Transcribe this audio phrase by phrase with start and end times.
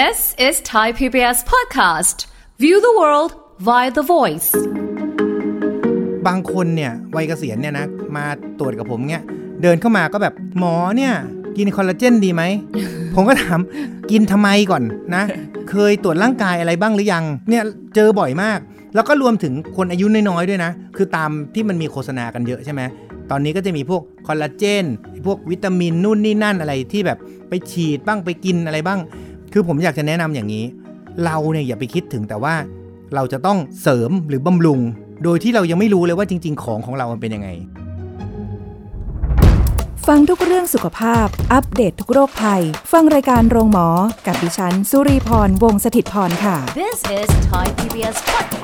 [0.00, 2.26] This is Thai PBS podcast.
[2.62, 3.30] View the world
[3.68, 4.50] via the voice.
[6.26, 7.86] บางคนเนี่ยวัยเกษียณเนี่ยนะ
[8.16, 8.24] มา
[8.58, 9.22] ตรวจกับผมเนี่ย
[9.62, 11.14] เดินเข้ามาก็แบบหมอเนี่ย
[11.56, 12.42] กินคอลลาเจนดีไหม
[13.14, 13.60] ผมก็ถาม
[14.10, 14.82] กินทำไมก่อน
[15.14, 15.24] นะ
[15.70, 17.62] เคยตรวจร่างกายอะไรบ้างหรือยังเนี่ย
[17.94, 18.58] เจอบ่อยมาก
[18.94, 22.82] แล้วก็รวมถึงคนอายุน้อยๆด้วยนะ คือตามที่มันมีโฆษณากันเยอะใช่ไหม
[23.30, 24.84] ตอนนี้ก็จะมีพวกคอลลาเจน
[25.26, 27.18] พวกวิตามินนู่นนี่นั่นอะไรที่แบบ
[27.48, 29.00] ไปฉีดบ้างไปกินอะไรบ้าง
[29.56, 30.64] คือผมอยากจะแนะนำอย่างนี้
[31.24, 32.54] เราเนี่ยอย่าไปคิดถึงแต่ว่า
[33.14, 34.80] เราจะต้องเสริมหรือบำรุง
[35.24, 37.48] โดยที่เรายังไม่รู้เลยว่าจริง ๆ ของของเรามันเป็นยังไง
[40.06, 43.88] ฟังทุกเรื่องสุขภาพ อัปเดตททุกโรคภัย ฟังรายการโรงหมอ
[44.26, 48.63] กับดิฉัน สุรีพร วงศิตพรค่ะ This is Thai PBS podcast.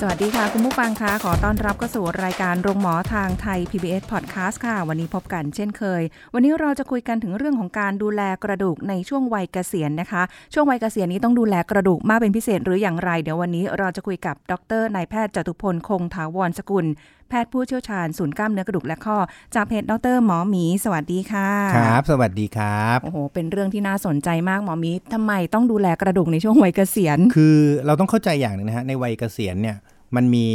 [0.00, 6.02] สวัสดีค่ะ คุณผู้ฟังคะขอต้อนรับเข้าสู่รายการโรงหมอทางไทย PBS Podcast ค่ะ วันนี้พบกันเช่นเคย
[6.34, 10.22] วันนี้เราจะคุยกันถึงเรื่องของการดูแลกระดูกในช่วงวัยเกษียณนะคะ
[10.54, 16.86] ช่วงวัยเกษียณนี้ต้องดูแลกระดูกมากเป็นพิเศษหรืออย่างไร เดี๋ยววันนี้เราจะคุยกับดรนายแพทย์จตุพลคงถาวรสกุล
[17.28, 19.16] แพทย์ผู้เชี่ยวชาญศูนย์กล้ามเนื้อกระดูกและข้อ
[19.54, 29.76] จากเพจดรหมอหมีสวัสดีค่ะครับ สวัสดีครับโอ้โหเป็นเรื่องที่น่าสนใจมากหมอหมีทำไมต้องดูแลกระดูกในช่วงวัยเกษียณ คือเราต้องเข้าใจอย่างหนึ่งนะฮะในวัยเกษียณเนี่ย
[30.16, 30.46] มันมี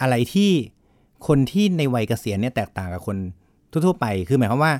[0.00, 0.50] อะไรที่
[1.26, 3.16] คนที่ในวัยเกษียณเนี่ยแตกต่างกับคน
[3.70, 4.72] ทั่วๆไป คือหมายความว่า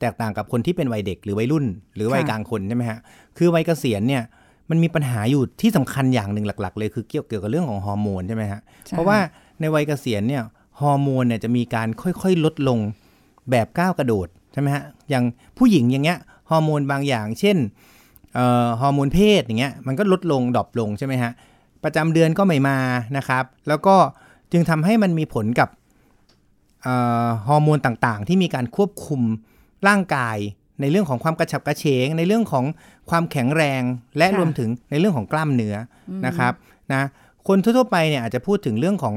[0.00, 2.98] แตกต่างกับคนที่เป็นวัยเด็กหรือวัยรุ่น หรือวัยค่ะกลางคนใช่ไหมฮะ
[3.38, 4.22] คือวัยเกษียณเนี่ย
[4.70, 9.18] มันมีปัญหาอยู่ที่สำคัญอย่างหนึ่งหลัก ๆ เลยคือเกี่ยวเกี่ยวกับเรื่องของฮอร์โมนใช่ไหมฮะใช่เพราะว่า
[9.60, 10.42] ในวัยเกษียณเนี่ย
[10.80, 12.78] ฮอร์โมนเนี่ยจะมีการค่อยๆ ลดลง
[13.50, 15.24] แบบก้าวกระโดดใช่ไหมฮะ อย่าง
[15.58, 16.18] ผู้หญิงอย่างเงี้ย
[16.50, 17.56] ฮอร์โมนบางอย่าง เช่น
[18.34, 21.32] เอ่อฮอร์โมนเพศอย่างเงี้ยมันก็ลดลง drop ลงใช่ไหมฮะ
[21.84, 22.78] ประจำเดือนก็ไม่มา
[23.16, 23.96] นะครับ แล้วก็
[24.52, 25.68] จึงทำให้มันมีผลกับ
[26.82, 29.20] เอ่อฮอร์โมนต่างๆ ที่มีการควบคุม
[29.88, 30.38] ร่างกาย
[30.80, 32.64] ในเรื่องของความกระฉับกระเฉง ในเรื่องของ
[33.10, 33.82] ความแข็งแรง
[34.18, 35.76] และค่ะรวมถึงในเรื่องของกล้ามเนื้อ
[36.10, 36.52] อนะครับ
[36.92, 37.02] นะ
[37.48, 39.14] คนทั่วๆไปเนี่ยอาจจะพูดถึงเรื่องของ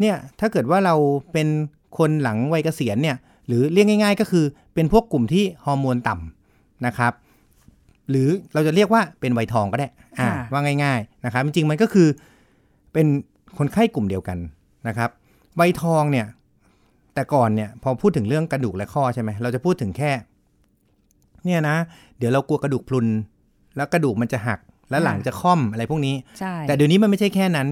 [0.00, 0.94] เนี่ยถ้าเกิดว่าเรา
[1.32, 1.48] เป็น
[1.98, 3.16] คนหลังวัยเกษียณเนี่ย
[3.46, 4.44] หรือเรียกง่าย ๆ ก็คือ
[4.74, 7.12] เป็นพวกกลุ่มที่ฮอร์โมนต่ำนะครับ
[8.10, 9.88] หรือเราจะเรียกว่าเป็นวัยทองก็ได้
[10.20, 12.08] อ่าค่ะว่าง่าย ๆนะครับจริงๆมันก็คือ
[12.92, 13.06] เป็น
[13.58, 14.38] คนไข้กลุ่มเดียวกัน
[14.88, 15.10] นะครับ
[15.60, 16.26] วัยทองเนี่ย
[17.14, 20.12] แต่ก่อนเนี่ยพอพูดถึงเรื่องกระดูกและข้อใช่ไหมเราจะพูดถึงแค่
[21.44, 21.76] เนี่ยนะ
[22.18, 23.06] เดี๋ยวเรากลัวกระดูกพรุน
[23.76, 24.60] แล้วกระดูกมันจะหัก
[24.90, 27.68] แล้วหลังจะค่อมอะไรพวกนี้ใช่แต่เดี๋ยวนี้มันไม่ใช่แค่นั้น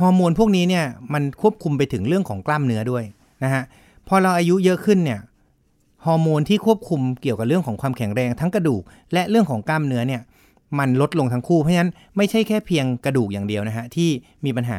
[0.00, 0.84] ฮอร์โมนพวกนี้เนี่ย
[1.14, 3.04] มันควบคุมไปถึงเรื่องของกล้ามเนื้อด้วย
[3.44, 3.62] นะฮะ
[4.08, 5.20] พอเราอายุเยอะขึ้นเนี่ย
[6.06, 8.82] ฮอร์โมนที่ควบคุมเกี่ยวกับเรื่องของความแข็งแรงทั้งกระดูก
[9.12, 10.22] และเรื่องของกล้ามเนื้อเนี่ย
[10.78, 14.10] มันลดลงทั้งคู่เพราะฉะนั้นไม่ใช่แค่เพียงกระดูกอย่างเดียวนะฮะที่
[14.44, 14.78] มีปัญหา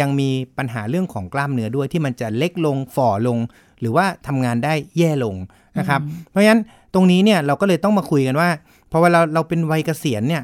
[0.00, 3.38] ยังมีปัญหาเรื่องของกล้ามเนื้อด้วยที่มันจะเล็กลงฝ่อลง
[3.80, 5.34] หรือว่าทำงานได้แย่ลง
[5.78, 6.60] นะครับ เพราะฉะนั้น
[6.94, 8.48] ตรงนี้เนี่ยเราก็เลยต้องมาคุยกันว่า
[8.90, 10.42] พอเวลาเราเป็นวัยเกษียณเนี่ย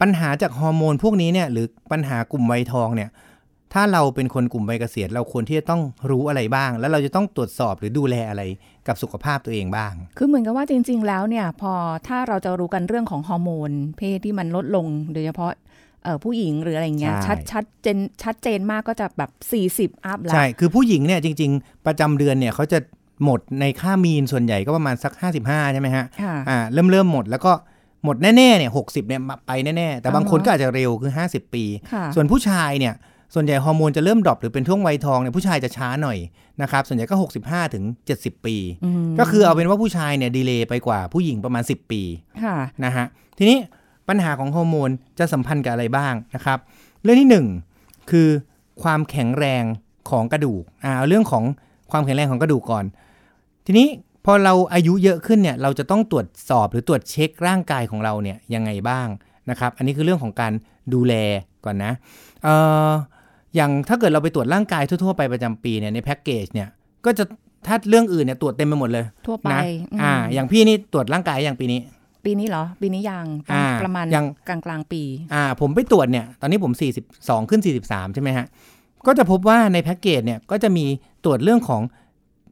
[0.00, 3.10] ปัญหาจากฮอร์โมนพวกนี้เนี่ยหรือปัญหากลุ่มวัยทองเนี่ย
[3.74, 8.42] ถ้าเราเป็นคนกลุ่มวัยเกษียณเราควรที่จะต้องรู้อะไรบ้าง แล้วเราจะต้องตรวจสอบหรือดูแลอะไร
[8.88, 11.72] กับสุขภาพตัวเองบ้าง คือเหมือนกับว่าจริง ๆ แล้วเนี่ยพอ
[12.08, 15.52] ถ้าเราจะรู้กันเรื่องของฮอร์โมน เพศที่มันลดลงโดยเฉพาะ
[16.04, 19.30] เอ่อผู้หญิงหรืออะไรเงี้ยใช่ชัดชัดเจนชัดเจนมากก็จะแบบ
[19.94, 22.78] 40 อัพแล้วใช่ คือผู้หญิงเนี่ยจริง ๆ ประจำเดือนเนี่ยเขาจะ
[23.24, 25.12] หมดในค่ามีนส่วนใหญ่ก็ประมาณสัก
[25.44, 27.52] 55 ใช่ไหมฮะค่ะอ่าเริ่มเริ่มหมดแล้วก็
[28.04, 32.94] หมดแน่ๆเนี่ยหกสิบเนี่ยไปแน่ๆแต่บางคนอ่าฮะก็อาจจะเร็วคือ 50 ปีค่ะส่วนผู้ชายเนี่ย
[33.34, 36.18] ส่วนใหญ่ฮอร์โมนจะเริ่ม drop หรือเป็นช่วงวัยทองเนี่ยผู้ชายจะช้าหน่อย
[36.62, 37.16] นะครับส่วนใหญ่ก็
[37.46, 37.84] 65ถึง
[38.16, 42.02] 70 ปีอืมก็คือเอาเป็นว่าผู้ชายเนี่ย delay ไปกว่าผู้หญิงประมาณ 10 ปี
[42.42, 43.06] ค่ะนะฮะ
[43.38, 43.58] ทีนี้
[44.08, 46.58] ปัญหาของฮอร์โมนจะสัมพันธ์กับอะไรบ้างนะครับ
[47.02, 47.46] เรื่องที่หนึ่ง
[48.10, 48.28] คือ
[48.82, 49.64] ความแข็งแรง
[50.10, 51.44] ของกระดูกอ่าเอาเรื่องของ
[51.90, 52.84] ความแข็งแรงของกระดูกก่อน
[53.66, 53.88] ทีนี้
[54.24, 59.08] พอเราอายุเยอะขึ้นเนี่ยเราจะต้องตรวจสอบหรือตรวจเช็คร่างกายของเราเนี่ยยังไงบ้าง
[59.50, 60.52] นะครับ อันนี้คือเรื่องของการ
[60.94, 61.14] ดูแล
[61.64, 61.92] ก่อนนะ
[62.44, 62.54] เอ่
[62.88, 62.90] อ
[63.56, 66.68] อย่างถ้าเกิดเราไปตรวจร่างกายทั่วๆไปประจำปีเนี่ยในแพ็กเกจเนี่ย
[67.04, 67.24] ก็จะ
[67.66, 69.60] ถ้าเรื่องอื่นเนี่ยตรวจเต็มไปหมดเลยทั่วไปนะ
[69.92, 71.80] อืมอ่า อย่างพี่นี่ตรวจร่างกายอย่างปีนี้
[72.24, 75.02] ปีนี้เหรอ ปีนี้ยังอ่าประมาณยังกลางกลางๆปี
[75.34, 76.72] อ่า ผมไปตรวจเนี่ย ตอนนี้ผม
[77.10, 78.46] 42 ขึ้น 43 ใช่ไหมฮะ
[79.06, 80.84] ก็จะพบว่าในแพ็กเกจเนี่ยก็จะมี
[81.24, 81.82] ตรวจเรื่องของ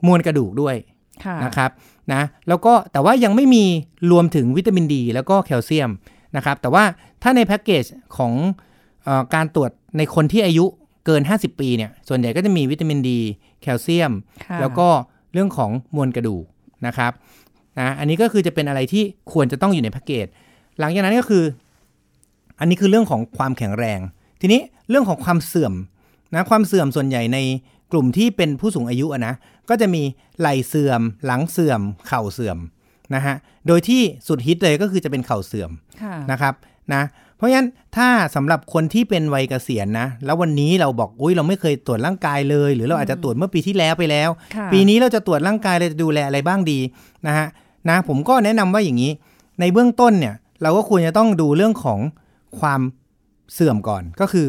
[0.07, 0.77] มวลกระดูกด้วย
[1.25, 1.71] ค่ะนะครับ
[2.13, 3.65] นะแล้วก็แต่ว่ายังไม่มี
[4.13, 5.91] รวมถึงวิตามินดี แล้วก็แคลเซียม
[6.37, 6.85] นะครับแต่ว่า
[7.23, 7.85] ถ้าในแพ็กเกจ
[8.17, 8.33] ของ
[9.05, 10.65] เออการตรวจในคนที่อายุ
[11.07, 13.21] เกิน 50 ปีเนี่ยส่วนใหญ่ก็จะมีวิตามินดี
[13.63, 14.13] แคลเซียม
[14.45, 14.89] ค่ะแล้วก็
[15.33, 16.45] เรื่องของมวลกระดูก
[16.87, 17.13] นะครับ
[17.79, 19.03] นะอันนี้ก็คือจะเป็นอะไรที่
[19.33, 20.27] ควรจะต้องอยู่ในแพ็กเกจ
[20.79, 21.45] หลังจากนั้นก็คือ
[22.59, 24.01] อันนี้คือเรื่องของความแข็งแรง
[24.41, 24.61] ทีนี้
[24.91, 25.75] เรื่องของความเสื่อม
[26.35, 27.39] นะความเสื่อมส่วนใหญ่ใน
[27.93, 29.35] กลุ่มที่เป็นผู้สูงอายุอะนะ
[29.69, 30.03] ก็จะมี
[30.39, 32.59] ไหล่เสื่อม หลังเสื่อม เข่าเสื่อม
[33.15, 33.35] นะฮะ
[33.67, 35.71] โดยที่สุดฮิตเลยก็คือจะเป็นเข่าเสื่อม
[36.03, 36.55] ค่ะนะครับ
[36.95, 37.03] นะ
[37.37, 46.79] เพราะฉะนั้นถ้าสำหรับคนที่เป็นวัยเกษียณนะ แล้ววันนี้เราบอกอุ้ยเราไม่เคยตรวจร่างกายเลย หรือเราอาจจะตรวจเมื่อปีที่แล้วไปแล้วค่ะปีนี้เราจะตรวจร่างกายเราจะดูแลอะไรบ้างดี
[47.27, 47.47] นะฮะ
[47.89, 49.13] นะผมก็แนะนำว่าอย่างนี้
[49.61, 52.01] ในเบื้องต้นเนี่ยเราก็ควรจะต้องดูเรื่องของ
[52.61, 52.81] ความ
[53.53, 54.49] เสื่อมก่อนก็คือ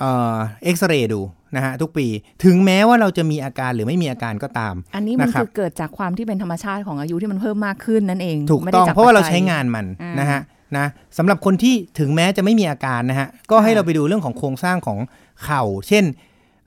[0.00, 1.20] เอ็กซเรย์ดู
[1.56, 2.06] นะฮะทุกปี
[2.44, 10.40] ถึงแม้ว่าเราจะมีอาการหรือไม่มีอาการก็ตาม อันนี้มันนะครับคือเกิดจากความที่เป็นธรรมชาติของอายุที่มันเพิ่มมากขึ้นนั่นเองถูกไม่ต้ได้องจกเพราะว่าเราปัจจัยใช้งานมันอ่านนะฮะ
[10.76, 10.86] นะ
[11.18, 14.98] สำหรับคนที่ถึงแม้จะไม่มีอาการนะฮะก็ให้ค่ะเราไปดูเรื่องของโครงสร้างของ
[15.44, 16.04] เข่า เช่น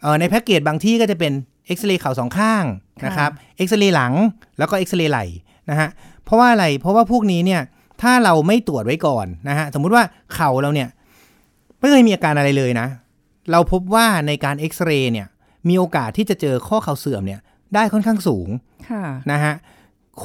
[0.01, 1.33] เอ่อในแพ็กเกจบางที่ก็จะเป็น
[1.67, 2.65] เอ็กซเรย์เข่าสองข้าง
[3.05, 4.13] นะครับเอ็กซเรย์หลัง
[4.57, 5.25] แล้วก็เอ็กซเรย์ไหล่
[5.69, 5.89] นะฮะ
[6.23, 7.61] เพราะว่าอะไรเพราะว่าพวกนี้เนี่ย
[8.01, 10.03] ถ้าเราไม่ตรวจไว้ก่อนนะฮะสมมุติว่า
[10.33, 10.89] เข่าเราเนี่ย
[11.79, 12.87] ไม่เคยมีอาการอะไรเลยนะ
[13.51, 15.27] เราพบว่าในการเอ็กซเรย์เนี่ย
[15.69, 17.39] มีโอกาสที่จะเจอข้อเข่าเสื่อมเนี่ย
[17.75, 18.47] ได้ค่อนข้างสูง
[18.89, 19.53] ค่ะนะฮะ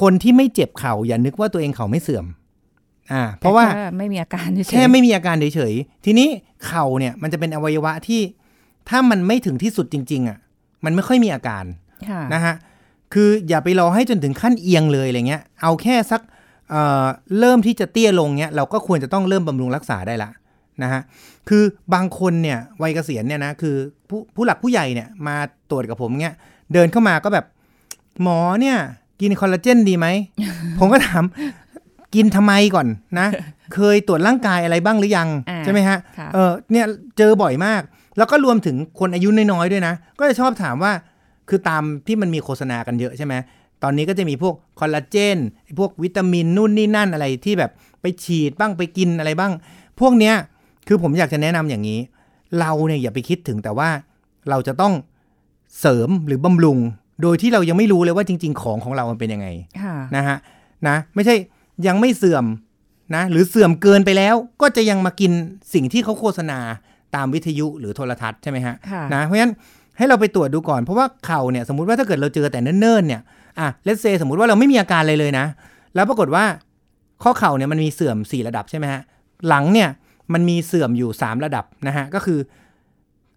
[0.01, 2.25] คนที่ไม่เจ็บเข่าอย่านึกว่าตัวเองเข่าไม่เสื่อม
[3.11, 6.27] อ่าเพราะว่าแต่แค่ไม่มีอาการเฉยๆแค่ไม่มีอาการเฉยๆทีนี้
[6.65, 8.21] เข่าเนี่ยมันจะเป็นอวัยวะที่
[8.89, 10.37] ถ้ามันไม่ถึงที่สุดจริง ๆอะ
[10.85, 11.65] มันไม่ค่อยมีอาการ
[12.09, 12.55] ค่ะนะฮะ
[13.13, 16.21] คืออย่าไปรอให้จนถึงขั้นเอียงเลยอะไรเงี้ย เอาแค่สัก
[16.69, 17.05] เอ่อ
[17.39, 20.29] เริ่มที่จะเตี้ยลงเนี้ยเราก็ควรจะต้องเริ่มบำรุงรักษาได้ละ
[20.83, 21.01] นะฮะ
[21.49, 21.63] คือ
[21.93, 23.75] บางคนเนี่ยวัยเกษียณเนี่ยนะคือ
[24.09, 25.35] ผู้ผู้หลักผู้ใหญ่เนี่ยมา
[25.69, 26.33] ตรวจกับผมเนี้ย
[26.73, 27.45] เดินเข้ามาก็แบบ
[28.23, 28.77] หมอเนี่ย
[29.21, 30.07] กินคอลลาเจนดีไหม
[30.79, 31.23] ผมก็ถาม
[32.15, 32.87] กินทำไมก่อน
[33.19, 33.27] นะ
[33.73, 36.85] เคยตรวจร่างกายอะไรบ้างหรือยังอ่าใช่ไหมฮะค่ะเออเนี่ย
[37.17, 37.81] เจอบ่อยมาก
[38.17, 40.91] แล้วก็รวมถึงคนอายุน้อยๆด้วยนะ ก็จะชอบถามว่า
[41.49, 43.33] คือตามที่มันมีโฆษณากันเยอะใช่ไหม
[43.83, 45.37] ตอนนี้ก็จะมีพวกคอลลาเจน
[45.79, 47.71] พวกวิตามินนู่นนี่นั่นอะไรที่แบบ
[48.01, 49.51] ไปฉีดบ้างไปกินอะไรบ้าง
[49.99, 50.35] พวกเนี้ย
[50.87, 51.99] คือผมอยากจะแนะนำอย่างนี้
[52.59, 53.89] เราเนี่ยอย่าไปคิดถึงแต่ว่า
[54.49, 54.93] เราจะต้อง
[55.79, 56.77] เสริมหรือบำรุง
[57.21, 59.47] โดยที่เรายังไม่รู้เลยว่าจริง ๆ ของของเรามันเป็นยังไง
[59.81, 60.37] ค่ะนะฮะ
[60.87, 61.35] นะ ไม่ใช่
[61.87, 62.45] ยังไม่เสื่อม
[63.15, 65.31] นะหรือเสื่อมเกินไปแล้ว ก็จะยังมากิน
[65.73, 66.59] สิ่งที่เขาโฆษณา
[67.15, 69.53] ตามวิทยุหรือโทรทัศน์ใช่ไหมฮะค่ะนะเพราะฉะนั้น
[69.97, 73.21] ให้เราไปตรวจดูก่อน เพราะว่าเข่าเนี่ยสมมติว่าถ้าเกิดเราเจอแต่เนิ่นๆเนี่ย
[73.59, 75.45] อะเลสเซสมมติว่าเราไม่มีอาการอะไรเลยนะ
[75.95, 76.43] แล้วปรากฏว่า
[77.23, 79.01] ข้อเข่าเนี่ยมันมีเสื่อม 4 ระดับใช่ไหมฮะ
[79.47, 79.89] หลังเนี่ย
[80.33, 82.39] มันมีเสื่อมอยู่ 3 ระดับนะฮะก็คือ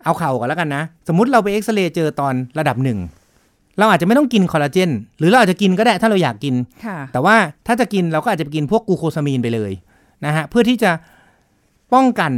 [0.05, 2.99] เอาเข่าก่อนแล้วกันนะ สมมุติเราไปเอ็กซเรย์เจอตอนระดับหนึ่ง
[3.81, 6.55] เราอาจจะไม่ต้องกินคอลลาเจนหรือเราอาจจะกินก็ได้ถ้าเราอยากกิน
[6.87, 7.37] ค่ะแต่ว่า
[7.67, 9.73] ถ้าจะกินเราก็อาจจะไปกินพวกกลูโคซามีนไปเลย
[10.27, 10.91] นะฮะเพื่อที่จะ
[11.95, 12.33] ป้องกัน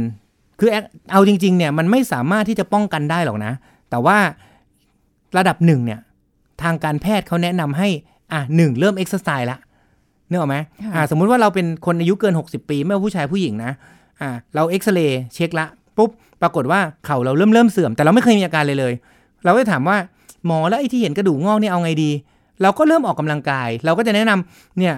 [0.59, 0.75] คือแอ
[1.11, 3.53] เอาจริง ๆ เนี่ยมันไม่สามารถที่จะป้องกันได้หรอกนะ
[3.89, 4.17] แต่ว่า
[5.37, 5.99] ระดับหนึ่งเนี่ย
[6.63, 7.87] ทางการแพทย์เขาแนะนำให้
[8.33, 13.71] อะหนึ่งเริ่ม exercise ละนึกออกไหมค่ะอ่าสมมุติว่าเราเป็นคนอายุเกิน 60 ปีไม่ว่าผู้ชายผู้หญิงนะ
[14.21, 15.65] อ่าเราเอ็กซเรย์เช็คละ
[15.97, 16.09] ปุ๊บ
[16.41, 18.93] ปรากฏว่าเข่าเราเริ่มเริ่มเสื่อมแต่เราไม่เคยมีอาการเลยเลย
[19.43, 19.97] เราก็จะถามว่า
[20.45, 22.11] หมอแล้วไอ้ที่เห็นกระดูกงอกเนี่ยเอาไงดี
[22.61, 24.95] เราก็เริ่มออกกำลังกาย เราก็จะแนะนำเนี่ย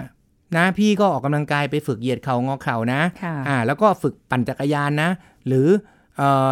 [0.56, 5.08] นะพี่ก็ออกกำลังกายไปฝึกเหยียดเข่างอเข่านะค่ะอ่าแล้วก็ฝึกปั่นจักรยานนะ
[5.46, 5.68] หรือ
[6.16, 6.50] เอ่อ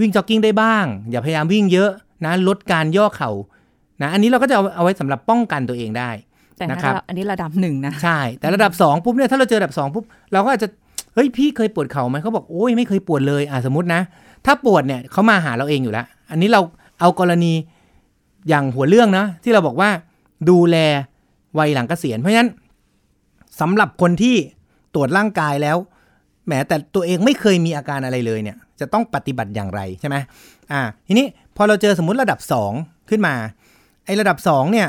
[0.00, 1.90] วิ่งจ็อกกิ้งได้บ้าง อย่าพยายามวิ่งเยอะ
[2.24, 3.30] นะลดการย่อเข่า
[4.02, 6.10] นะอันนี้เราก็จะเอาเอาไว้สำหรับป้องกันตัวเองได้
[6.56, 10.68] แต่นะนะครับอันนี้ระดับหนึ่งนะ ใช่ แต่ระดับ2ปุ๊บเนี่ยถ้าเราเจอระดับ2ปุ๊บเราก็อาจจะ
[11.14, 14.00] เฮ้ยพี่เคยปวดเข่าไหมเขาบอกโอ้ยไม่เคยปวดเลยอ่าสมมตินะ
[14.46, 16.60] ถ้าปวดเนี่ยเขามาหาเราเองอยู่แล้ว อันนี้เรา
[17.00, 17.52] เอากรณี
[18.48, 19.90] อย่างหัวเรื่องนะที่เราบอกว่า
[20.50, 20.76] ดูแล
[21.58, 22.50] วัยหลังเกษียณ เพราะฉะนั้น
[23.60, 24.36] สำหรับคนที่
[24.94, 25.76] ตรวจร่างกายแล้ว
[26.46, 30.16] แหมแต่ตัวเองไม่เคยมีอาการอะไรเลยเนี่ย จะต้องปฏิบัติอย่างไรใช่ไหม
[30.72, 32.38] อ่า ทีนี้พอเราเจอสมมติระดับ
[32.74, 33.34] 2 ขึ้นมา
[34.04, 34.88] ไอ้ระดับ 2 เนี่ย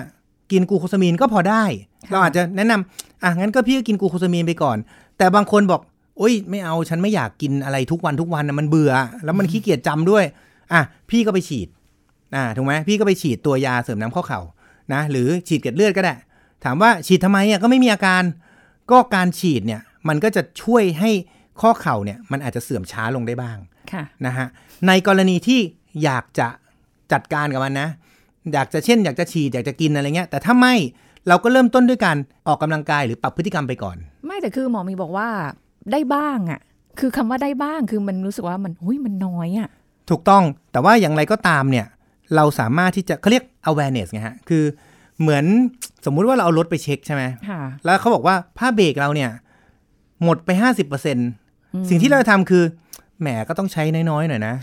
[0.52, 1.64] กินกลูโคซามีนก็พอได้
[2.04, 4.78] ค่ะเราอาจจะแนะนำอะงั้นก็พี่ก็กินกลูโคซามีนไปก่อน
[5.18, 5.82] แต่บางคนบอก
[6.18, 8.94] โอ้ยไม่เอาฉันไม่อยากกินอะไรทุกวันทุกวันนะมันเบื่อ
[9.26, 10.24] แล้วมันขี้เกียจจำด้วย
[10.74, 11.68] อะพี่ก็ไปฉีด
[12.36, 14.42] อ่าถูกไหมพี่ก็ไปฉีดตัวยาเสริมน้ำข้อเข่า
[14.94, 16.16] นะหรือฉีดเกล็ดเลือดก็ได้
[16.64, 18.24] ถามว่าฉีดทำไมอะก็ไม่มีอาการ
[18.92, 21.12] ก็การฉีดเนี่ยมันก็จะช่วยให้
[21.62, 23.58] ข้อเข่าเนี่ยมันอาจจะเสื่อมช้าลงได้บ้าง
[23.92, 24.48] ค่ะนะฮะ
[24.88, 25.60] ในกรณีที่
[26.04, 26.48] อยากจะ
[27.12, 27.90] จัดการกับมันนะ
[28.54, 30.76] อยากจะเช่น อยากจะฉีดอยากจะกินอะไรเงี้ยแต่ถ้าไม่
[31.28, 32.18] เราก็เริ่มต้นด้วยการ
[32.48, 35.28] ออกกำลังกายหรือปรับพฤติกรรมไปก่อน ไม่แต่คือหมอมีบอกว่า
[35.92, 36.60] ได้บ้างอะ
[37.00, 39.70] คือคำว่าได้บ้างคือมันรู้สึกว่ามันหุ้ยมันน้อยอะ
[40.10, 41.86] ถูกต้องแต่ว่าอย่างไรก็ตามเนี่ย
[42.36, 44.64] เราสามารถที่จะเขาเรียก awareness ไงฮะ คือ
[45.22, 45.46] เหมือน
[46.06, 49.30] สมมุติว่าเราเอารถไปเช็คใช่ไหมค่ะแล้วเขาบอกว่าผ้าเบรกเราเนี่ย
[50.24, 50.64] หมดไป50%
[51.14, 52.64] อืมสิ่งที่เราทำคือ
[53.22, 54.56] แหมก็ต้องใช้น้อยๆหน่อยนะ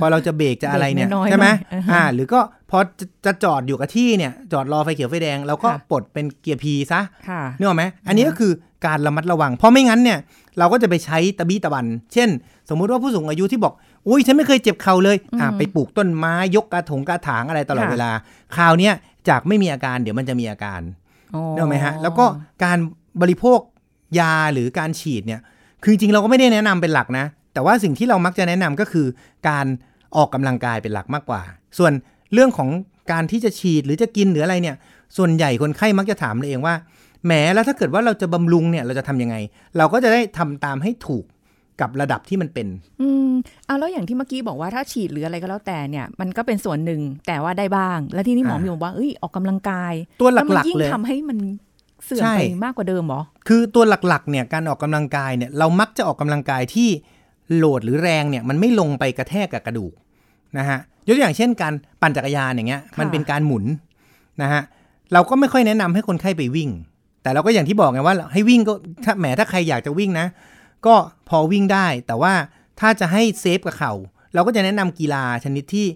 [0.00, 2.40] พอเราจะเบรกจะอะไรเนี่ยเบรกน้อยๆใช่ไหมหน่อยอ่าฮะอ่า หรือก็
[2.70, 8.52] พอจะจะจอดอยู่กับที่เนี่ย จอดรอไฟเขียวไฟแดงเราก็ค่ะปลดเป็นเกียร์พีซะค่ะนึกออกไหมอันนี้ก็คือ
[8.86, 10.18] การระมัดระวัง เพราะไม่งั้นเนี่ย
[10.58, 12.28] เราก็จะไปใช้ตะบี้ตะบัน เช่น
[12.70, 13.74] สมมุติว่าผู้สูงอายุที่บอก
[14.08, 18.10] อุ้ยฉันไม่เคยเจ็บเข่าเลยอ่าอืมไปปลูกต้นไม้ยกกระถงกระถางอะไรตลอดค่ะเวลา
[18.56, 18.94] คราวเนี้ย
[19.28, 20.80] จากไม่มีอาการเดี๋ยวมันจะมีอาการ
[21.34, 22.24] อ๋อนึกออกไหมฮะ แล้วก็
[22.64, 22.78] การ
[23.22, 23.58] บริโภค
[24.20, 25.40] ยาหรือการฉีดเนี่ย
[25.82, 29.06] คือจริงๆเราก็ไม่ได้แนะนำเป็นหลักนะ แต่ว่าสิ่งที่เรามักจะแนะนำก็คือ
[29.48, 29.66] การ
[30.16, 31.42] ออกกำลังกายเป็นหลักมากกว่า
[31.78, 31.92] ส่วน
[32.32, 32.70] เรื่องของ
[33.12, 34.76] การที่จะฉีดหรือจะกินหรืออะไรเนี่ย
[35.16, 36.74] ส่วนใหญ่คนไข้มักจะถามเราเองว่า
[37.26, 39.36] แหมแล้วถ้าเกิดว่าเราจะบำรุงเนี่ยเราจะทำยังไง
[39.76, 41.24] เราก็จะได้ทำตามให้ถูก
[41.80, 42.66] กับระดับที่มันเป็น
[43.02, 43.30] อืม
[43.66, 51.38] เอาแล้วอย่างที่เมื่อกี้บอกว่าถ้าฉีดหรืออะไรก็แล้วแต่เนี่ย มันก็เป็นส่วนหนึ่งแต่ว่าได้บ้าง แล้วที่นี่หมออ่ามีบอกว่าเอ้ยออกกำลังกาย ตัวหแวมันลักยิ่งๆเลยทำให้มัน
[52.04, 56.88] เสื่อมใช่ไปมากกว่าเดิมเหรอ คือตัวหลักๆเนี่ยการออกกำลังกายเนี่ยเรามักจะออกกำลังกายที่
[57.56, 59.92] โหลดหรือแรงเนี่ยมันไม่ลงไปกระแทกกับกระดูก
[60.58, 63.64] นะฮะยกตัวอย่างเช่นการปั่นจักรยานอย่างเงี้ยมันเป็นการหมุน
[64.42, 64.62] นะฮะ
[65.12, 66.70] เราก็ไม่ค่อยแนะนำให้คนไข้ไปวิ่ง
[67.22, 70.26] แต่เราก็อย่างที่บอกไงว่าให้วิ่งก็ถ้าแหมถ้าใครอยากจะวิ่งนะ
[70.86, 70.96] ก็
[71.28, 72.34] พอวิ่งได้ แต่ว่า
[72.80, 73.92] ถ้าจะให้เซฟกับเข่า
[74.34, 75.86] เราก็จะแนะนำกีฬาชนิดที่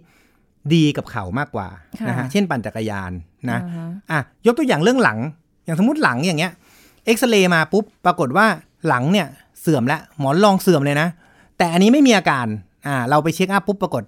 [0.74, 1.68] ดีกับเข่ามากกว่า
[2.08, 3.12] นะฮะค่ะเช่นปั่นจักรยาน
[3.50, 5.18] นะอ่าฮะอะยกตัวอย่างเรื่องหลัง
[5.64, 6.52] อย่างสมมติหลังอย่างเงี้ย
[7.04, 8.46] เอ็กซเรย์มาปุ๊บปรากฏว่า
[8.88, 9.26] หลังเนี่ย
[9.60, 11.08] เสื่อมแล้วหมอนรองเสื่อมเลยนะ
[11.58, 12.46] แต่อันนี้ไม่มีอาการ
[12.86, 14.02] อ่าเราไปเช็คอัพปุ๊บปรากฏ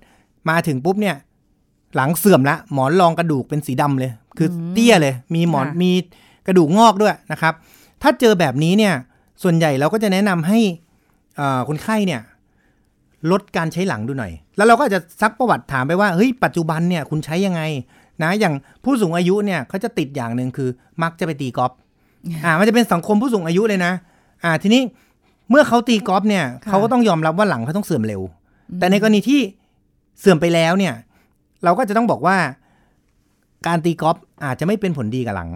[0.51, 1.17] มาถึงปุ๊บเนี่ย
[1.97, 5.91] หลังเสื่อมแล้วหมอนรองกระดูกเป็นสีดำเลย คืออเตี้ยเลย มีหมอนค่ะมี
[6.47, 7.55] กระดูกงอกด้วยนะครับ
[8.03, 8.95] ถ้าเจอแบบนี้เนี่ย
[9.43, 10.59] ส่วนใหญ่เราก็จะแนะนำให้
[11.41, 12.21] อ่าคนไข้เนี่ย
[13.31, 17.63] ลดการใช้หลังดูหน่อย แล้วเราก็อาจจะซักประวัติถามไปว่าเฮ้ยปัจจุบันเนี่ยคุณใช้ยังไง
[18.23, 18.55] นะอย่าง
[18.85, 20.69] ผู้สูงอายุเนี่ยเขาจะติดอย่างหนึ่งคือ
[21.03, 21.73] มักจะไปตีกอล์ฟ
[22.45, 23.93] อ่ามันจะเป็นสังคมผู้สูงอายุเลยนะ
[24.45, 24.83] อ่าทีนี้
[25.51, 28.23] เมื่อเขาตีกอล์ฟเนี่ยค่ะเขาก็ต้องยอมรับว่าหลังเขาต้องเสื่อมเร็ว
[28.79, 29.41] แต่ในกรณีที่
[30.21, 30.95] เสื่อมไปแล้วเนี่ย
[31.65, 32.37] เราก็จะต้องบอกว่า
[33.67, 35.51] การตีกอล์ฟอาจจะไม่เป็นผลดีกับหลัง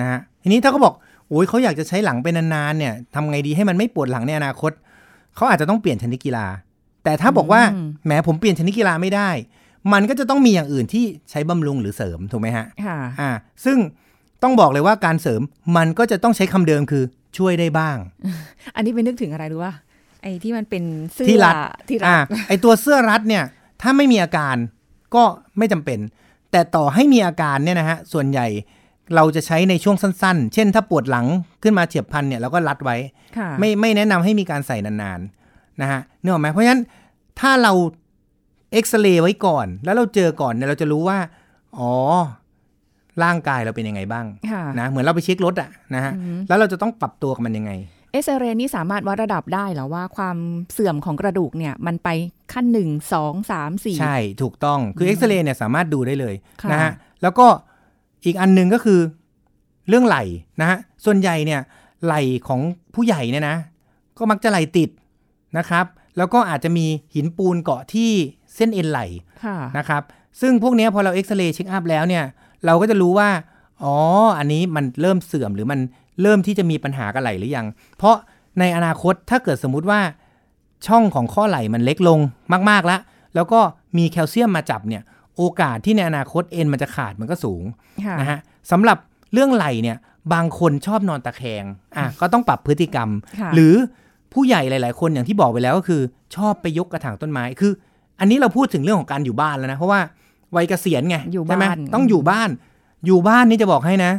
[0.00, 0.94] นะฮะทีนี้ถ้าเขาบอก
[1.28, 4.72] โอ้ยเขาอยากจะใช้หลังไปนานๆเนี่ยทำไงดีให้มันไม่ปวดหลังในอนาคต
[5.36, 6.46] เขาอาจจะต้องเปลี่ยนชนิดกีฬา
[7.04, 9.30] แต่ถ้าบอกว่าอืมแหมผมเปลี่ยนชนิดกีฬาไม่ได้
[9.92, 13.30] มันก็จะต้องมีอย่างอื่นที่ใช้บำรุงหรือเสริมถูกไหมฮะค่ะอ่า
[13.64, 13.78] ซึ่ง
[14.42, 15.40] ต้องบอกเลยว่าการเสริม
[15.76, 17.04] มันก็จะต้องใช้คำเดิมคือ
[17.38, 17.96] ช่วยได้บ้าง
[18.76, 19.74] อันนี้ไปนึกถึงอะไรรู้ว่า
[20.22, 21.54] ไอ้ที่มันเป็นเสื้อที่รัด
[21.88, 23.44] ที่รัอ่าดไอตัวเสื้อรัดเนี่ย
[23.82, 24.56] ถ้าไม่มีอาการ
[25.14, 25.24] ก็
[25.58, 25.98] ไม่จำเป็น
[26.50, 28.46] แต่ต่อให้มีอาการเนี่ยนะฮะส่วนใหญ่
[29.16, 31.26] เราจะใช้ในช่วงสั้นๆ เช่นถ้าปวดหลัง
[31.62, 32.96] ขึ้นมาเฉียบพลันเนี่ยเราก็รัดไว้
[33.38, 36.82] ค่ะไม่ไม่แนะนำให้มีการใส่นานๆนะฮะเนื่ออกไหมเพราะฉะนั้น
[37.40, 37.72] ถ้าเรา
[38.72, 41.18] เอ็กซเรย์ไว้ก่อน แล้วเราเจอก่อนเนี่ยเราจะรู้ว่า
[41.78, 41.92] อ๋อ
[43.24, 46.12] ร่างกายเราเป็นยังไงบ้างค่ะนะเหมือนเราไปเช็ครถอะนะฮะ
[46.48, 47.72] แล้วเราจะต้องปรับตัวกับมันยังไง
[48.12, 50.36] เอ็กซเรย์นี่สามารถวัดระดับได้เหรอว่าความ
[50.72, 52.08] เสื่อมของกระดูกเนี่ยมันไป
[52.52, 57.46] ขั้นหนึ่งสองสามสี่ใช่ถูกต้องคือเอ็กซเรย์เนี่ยสามารถดูได้เลยค่ะนะฮะแล้วก็
[58.24, 59.00] อีกอันหนึ่งก็คือ
[59.88, 60.22] เรื่องไหล่
[60.60, 61.60] นะฮะส่วนใหญ่เนี่ย
[62.04, 62.60] ไหล่ของ
[62.94, 63.56] ผู้ใหญ่เนี่ยนะ
[64.18, 64.90] ก็มักจะไหล่ติด
[65.58, 68.10] นะครับ แล้วก็อาจจะมีหินปูนเกาะที่
[68.54, 69.06] เส้นเอ็นไหล่
[69.44, 70.02] ค่ะนะครับ
[70.40, 72.24] ซึ่งพวกเนี้ยพอเราเอ็กซเรย์เช็คอัพแล้วเนี่ย
[72.66, 73.28] เราก็จะรู้ว่า
[73.82, 73.94] อ๋อ
[74.38, 75.80] อันนี้มันเริ่มเสื่อมหรือมัน
[76.22, 78.16] เริ่มที่จะมีปัญหากับไหล่หรือยัง เพราะ
[78.58, 80.00] ในอนาคตถ้าเกิดสมมุติว่า
[80.86, 82.20] ช่องของข้อไหล่มันเล็กลง
[82.70, 83.00] มาก ๆ แล้ว
[83.34, 83.60] แล้วก็
[83.98, 85.02] มีแคลเซียมมาจับเนี่ย
[85.38, 87.62] โอกาสที่ในอนาคตเอ็นมันจะขาดมันก็สูง
[88.04, 88.38] ค่ะนะฮะ
[88.70, 88.98] สำหรับ
[89.32, 89.96] เรื่องไหล่เนี่ย
[90.32, 91.64] บางคนชอบนอนตะแคง
[91.96, 93.08] อะก็ต้องปรับพฤติกรรม
[93.40, 93.74] ค่ะหรือ
[94.32, 96.00] ผู้ใหญ่หลาย ๆ คนอย่างที่บอกไปแล้วก็คือ
[96.36, 97.72] ชอบไปยกกระถางต้นไม้คือ
[98.20, 100.00] อันนี้เราพูดถึงเรื่องของการอยู่บ้านแล้วนะ เพราะว่า
[100.56, 102.50] วัยเกษียณไงอยู่ใช่ไหมบ้านต้องอยู่บ้าน
[103.06, 104.12] อยู่บ้านนี่จะบอกให้นะ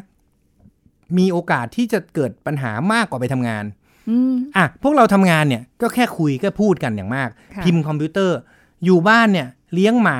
[1.17, 3.63] มีโอกาสที่จะเกิดปัญหามากกว่าไปทำงาน
[4.09, 8.37] อืมอะพวกเราทำงานเนี่ยก็แค่คุยก็พูดกันอย่างมากค่ะพิมพ์คอมพิวเตอร์
[8.85, 10.19] อยู่บ้านเนี่ย เลี้ยงหมา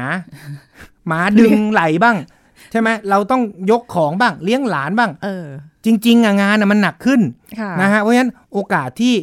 [1.07, 2.17] หมาดึงไหลบ้าง
[2.71, 3.41] ใช่ไหมเราต้อง
[3.71, 5.45] ยกของบ้าง เลี้ยงหลานบ้าง เออ
[5.85, 7.21] จริง ๆอะงานอะมันหนักขึ้น
[7.59, 9.13] ค่ะนะฮะเพราะฉะนั้นโอกาสที่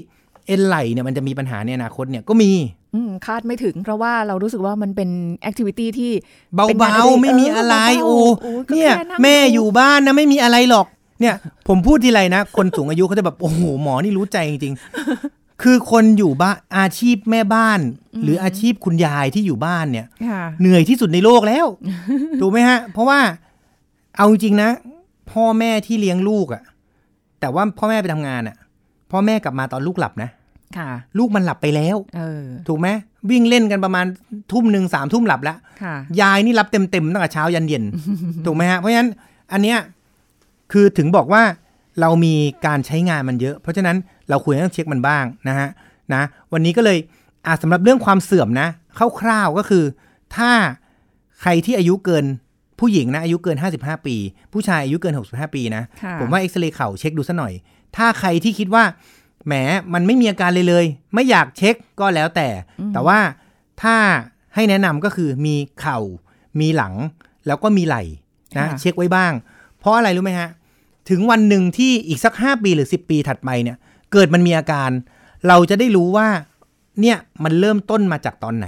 [0.46, 2.52] เอ็นไหลเนี่ยมันจะมีปัญหาในอนาคตเนี่ยก็มี
[2.94, 5.10] อืมคาดไม่ถึงเพราะว่าเรารู้สึกว่ามันเป็น
[5.42, 6.12] แอคทิวิตี้ที่
[6.54, 10.86] เบาเป็นงานอดิเรกๆไม่มีอะไรเออโอ้เบาๆโอ้ก็เนี่ยแค่นั่งแม่ดูอยู่บ้านนะไม่มีอะไรหรอก
[11.20, 11.34] เนี่ย
[11.68, 17.80] ผมพูดทีไรนะ คนสูงอายุเขาจะแบบ โอ้โห หมอนี่รู้ใจจริงๆ คือคนอยู่บ้านอาชีพแม่บ้าน
[18.22, 21.66] หรืออาชีพคุณยายที่อยู่บ้านเนี่ยค่ะเหนื่อยที่สุดในโลกแล้ว
[22.40, 23.20] ถูกไหมฮะ เพราะว่า
[24.16, 24.70] เอาจริงๆนะ
[25.32, 26.62] พ่อแม่ที่เลี้ยงลูกอะ
[27.40, 28.56] แต่ว่าพ่อแม่ไปทำงานอะ
[29.10, 30.30] พ่อแม่กลับมาตอนลูกหลับนะ
[30.76, 32.88] ค่ะ ลูกมันหลับไปแล้วเออถูกไหม
[33.30, 34.06] วิ่งเล่นกันประมาณ
[34.52, 37.84] ทุ่มหนึ่งสามทุ่มหลับแล้วค่ะยายนี่รับเต็มๆตั้งแต่เช้ายันเย็น
[38.46, 39.10] ถูกไหมฮะเพราะฉะนั้น
[39.52, 39.78] อันเนี้ย
[40.72, 41.42] คือถึงบอกว่า
[42.00, 42.34] เรามี
[42.66, 43.96] การใช้งานมันเยอะ เพราะฉะนั้น
[44.30, 45.68] เราควรต้องเช็คมันบ้างนะฮะ
[46.14, 46.98] นะวันนี้ก็เลย
[47.46, 48.68] อะสำหรับเรื่องความเสื่อมนะ
[49.20, 49.84] คร่าวๆก็คือ
[50.36, 50.50] ถ้า
[51.40, 52.24] ใครที่อายุเกิน
[52.80, 54.16] ผู้หญิงนะอายุเกิน 55 ปี
[54.52, 57.52] ผู้ชายอายุเกิน 65 ปีนะค่ะผมว่าเอ็กซเรย์เข่าเช็คดูซะหน่อย
[57.96, 58.84] ถ้าใครที่คิดว่า
[59.46, 59.54] แหม
[59.94, 62.48] มันไม่มีอาการเลยเลย ไม่อยากเช็คก็แล้วแต่
[62.92, 63.18] แต่ว่า
[63.82, 63.96] ถ้า
[64.54, 65.98] ให้แนะนำก็คือมีเข่า
[66.60, 66.94] มีหลัง
[67.46, 68.02] แล้วก็มีไหล่
[68.58, 69.32] นะค่ะเช็คไว้บ้าง
[69.78, 70.48] เพราะอะไรรู้ไหมฮะ
[71.10, 73.76] ถึงวันหนึ่งที่อีกสัก 5 ปีหรือ 10 ปีถัดไปเนี่ย
[74.12, 74.90] เกิดมันมีอาการ
[75.48, 76.28] เราจะได้รู้ว่า
[77.00, 78.66] เนี่ยมันเริ่มต้นมาจากตอนไหน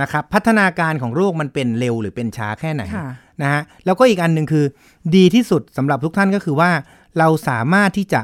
[0.00, 3.08] นะครับพัฒนาการของโรคมันเป็นเร็วหรือเป็นช้าแค่ไหนค่ะ
[3.42, 4.64] นะฮะแล้วก็อีกอันหนึ่งคือ
[5.16, 6.70] ดีที่สุดสำหรับทุกท่านก็คือว่า
[7.18, 8.22] เราสามารถที่จะ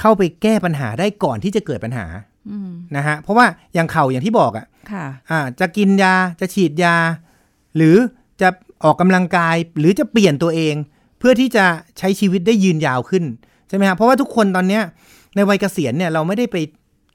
[0.00, 2.06] เข้าไปแก้ปัญหาได้ก่อนที่จะเกิดปัญหา
[2.50, 6.96] อืมนะฮะเพราะว่าอย่างเข่าอย่างที่บอกอะค่ะอ่าจะกินยาจะฉีดยา
[7.76, 7.96] หรือ
[8.40, 8.48] จะ
[8.84, 10.74] ออกกำลังกายหรือจะเปลี่ยนตัวเอง
[11.18, 11.64] เพื่อที่จะ
[11.98, 14.82] ใช้ชีวิตได้ยืนยาวขึ้นใช่ไหมครับเพราะว่าทุกคนตอนเนี้ย
[15.36, 16.56] ในวัยเกษียณเนี่ยเราไม่ได้ไป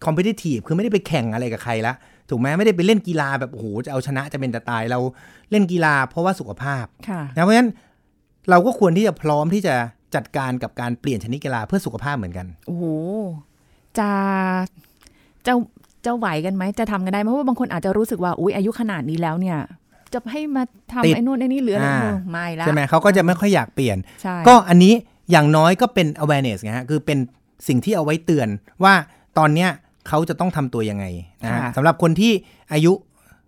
[0.05, 1.93] คอมเพ t ติ v e คือไม่ได้ไปแข่งอะไรกับใครละ
[2.29, 4.99] ถูกไหมไม่ได้ไปเล่นกีฬาแบบโอ้โหจะเอาชนะจะเป็นจะตายเรา
[5.51, 7.69] เล่นกีฬาเพราะว่าสุขภาพค่ะนะเพราะฉะนั้น
[8.49, 9.75] เราก็ควรที่จะพร้อมที่จะ
[10.15, 12.83] จัดการกับการเปลี่ยนชนิดกีฬาเพื่อสุขภาพเหมือนกัน โอ้โห
[13.99, 14.09] จะ
[15.47, 15.53] จะ
[16.05, 19.57] จะไหวกันไหมจะทำกันได้ไหมเพราะว่าบางคนอาจจะรู้สึกว่าอุ๊ยอายุขนาดนี้แล้วเนี่ย
[20.13, 24.93] จะให้มาทำติดไอ้นู่นไอ้นี่หรืออะไรอ่าเออไม่ละใช่ไหมเขาก็จะไม่ค่อยอยากเปลี่ยนใช่ก็อันนี้
[25.31, 27.17] อย่างน้อยก็เป็น awareness ไงฮะคือเป็น
[27.67, 28.47] สิ่งที่เอาไว้เตือน
[28.83, 28.93] ว่า
[29.37, 29.69] ตอนเนี้ย
[30.07, 31.05] เขาจะต้องทำตัวยังไง
[31.43, 32.31] นะฮะค่ะสำหรับคนที่
[32.73, 32.93] อายุ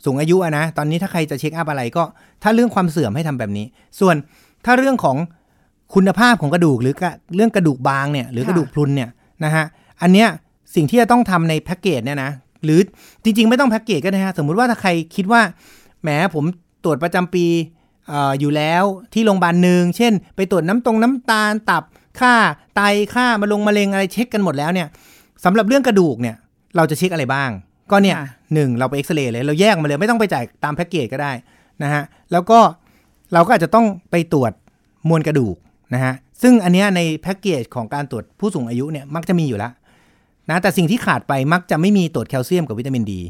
[0.05, 2.03] สูงอายุอะนะ ตอนนี้ถ้าใครจะเช็คอัพอะไรก็
[2.43, 3.65] ถ้าเรื่องความเสื่อมให้ทำแบบนี้
[3.99, 4.15] ส่วน
[4.65, 5.17] ถ้าเรื่องของ
[5.95, 9.09] คุณภาพของกระดูกหรือกะเรื่องกระดูกบางเนี่ยหรือกระดูกพรุนเนี่ย
[9.43, 9.65] นะฮะ
[10.01, 10.27] อันเนี้ย
[10.75, 12.31] สิ่งที่จะต้องทำในแพ็กเกจเนี่ยนะ
[12.65, 12.79] หรือ
[13.23, 15.41] จริง ๆ ไม่ต้องแพ็กเกจก็ได้ฮะสมมุติว่าถ้าใครคิดว่า
[16.01, 16.45] แหมผม
[16.83, 17.45] ตรวจประจำปี
[17.78, 21.83] เอออยู่แล้วที่โรงพยาบาลหนึ่งเช่น ไปตรวจน้ำตรงน้ำตาลตับ
[22.19, 22.33] ค่า
[22.75, 22.81] ไต
[23.13, 24.87] ค่ามะลงมะเร็งอะไรเช็คกันหมดแล้วเนี่ย
[25.45, 26.35] สำหรับเรื่องกระดูกเนี่ย
[26.75, 27.49] เราจะเช็คอะไรบ้าง
[27.91, 31.31] ก็เนี่ยค่ะหนึ่งเราไปเอ็กซเรย์เลยเราแยกมาเลยไม่ต้องไปจ่ายตามแพ็กเกจก็ได้
[31.83, 32.59] นะฮะแล้วก็
[33.33, 34.51] เราก็อาจจะต้องไปตรวจ
[35.09, 35.55] มวลกระดูก
[35.93, 39.71] นะฮะซึ่งอันเนี้ยในแพ็กเกจของการตรวจผู้สูงอายุเนี่ยมักจะมีอยู่แล้ว
[40.49, 43.21] นะแต่สิ่งที่ขาดไปมักจะไม่มีตรวจแคลเซียมกับวิตามินดี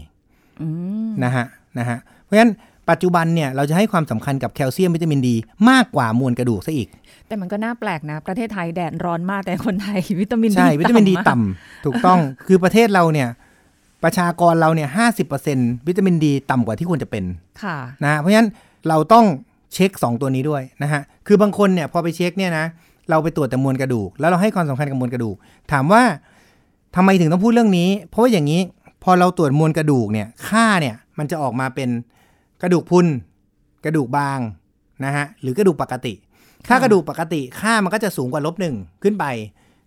[0.61, 0.67] อื
[1.09, 1.45] มนะฮะ
[1.79, 2.51] นะฮะเพราะฉะนั้น
[2.89, 5.35] ปัจจุบันเนี่ยเราจะให้ความสำคัญกับแคลเซียมวิตามินดี
[5.69, 6.87] มากกว่ามวลกระดูกซะอีก
[7.27, 13.27] แต่มันก็น่าแปลกนะ ประเทศไทยแดดร้อนมากแต่คนไทยวิตามินใช่วิตามินดีมากต่ำถูกต้องคือประเทศเราเนี่ย
[14.03, 17.23] ประชากรเราเนี่ยห้าสิบเปอร์เซ็นวิตามินดีต่ำกว่าที่ควรจะเป็น
[17.63, 18.49] ค่ะนะเพราะฉะนั้น
[18.87, 19.25] เราต้อง
[19.73, 22.65] เช็ค 2 ตัวนี้ด้วยนะฮะ คือบางคนเนี่ยพอไปเช็คเนี่ยนะ
[23.09, 25.35] เราไปตรวจแต่มวลกระดูก แล้วเราให้ความสำคัญกับมวลกระดูก
[25.71, 26.03] ถามว่า
[26.95, 28.61] ทำไมถึงต้องพูดเรื่องนี้ เพราะว่าอย่างนี้
[29.03, 31.89] พอเราตรวจมวลกระดูกเนี่ย ค่าเนี่ยมันจะออกมาเป็น
[32.61, 33.07] กระดูกพรุน
[33.85, 34.39] กระดูกบาง
[35.05, 36.13] นะฮะหรือกระดูกปกติ
[36.67, 39.25] ถ้ากระดูกปกติค่ามันก็จะสูงกว่าลบหนึ่งขึ้นไป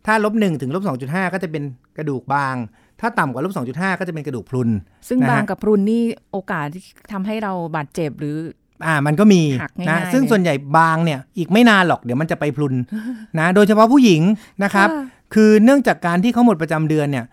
[0.07, 1.63] ถ้าลบหนึ่งถึงลบสองจุดห้าก็จะเป็น
[1.99, 2.55] กระดูกบาง
[3.01, 4.69] ถ้าต่ำกว่าลบสองจุดห้าก็จะเป็นกระดูกพรุน
[5.09, 6.83] ซึ่งนะฮะบางกับพรุนนี่โอกาสที่
[7.13, 8.37] ทำให้เราบาดเจ็บหรือ
[8.87, 12.75] อ่ามันก็มีหักง่ายๆนะซึ่งเลยส่วนใหญ่บางเนี่ยอีกไม่นานหรอกเดี๋ยวมันจะไปพลุน
[13.39, 14.23] นะโดยเฉพาะผู้หญิง
[14.65, 15.05] นะครับค่ะ
[15.35, 17.25] คือเนื่องจากการที่เขาหมดประจำเดือนเนี่ย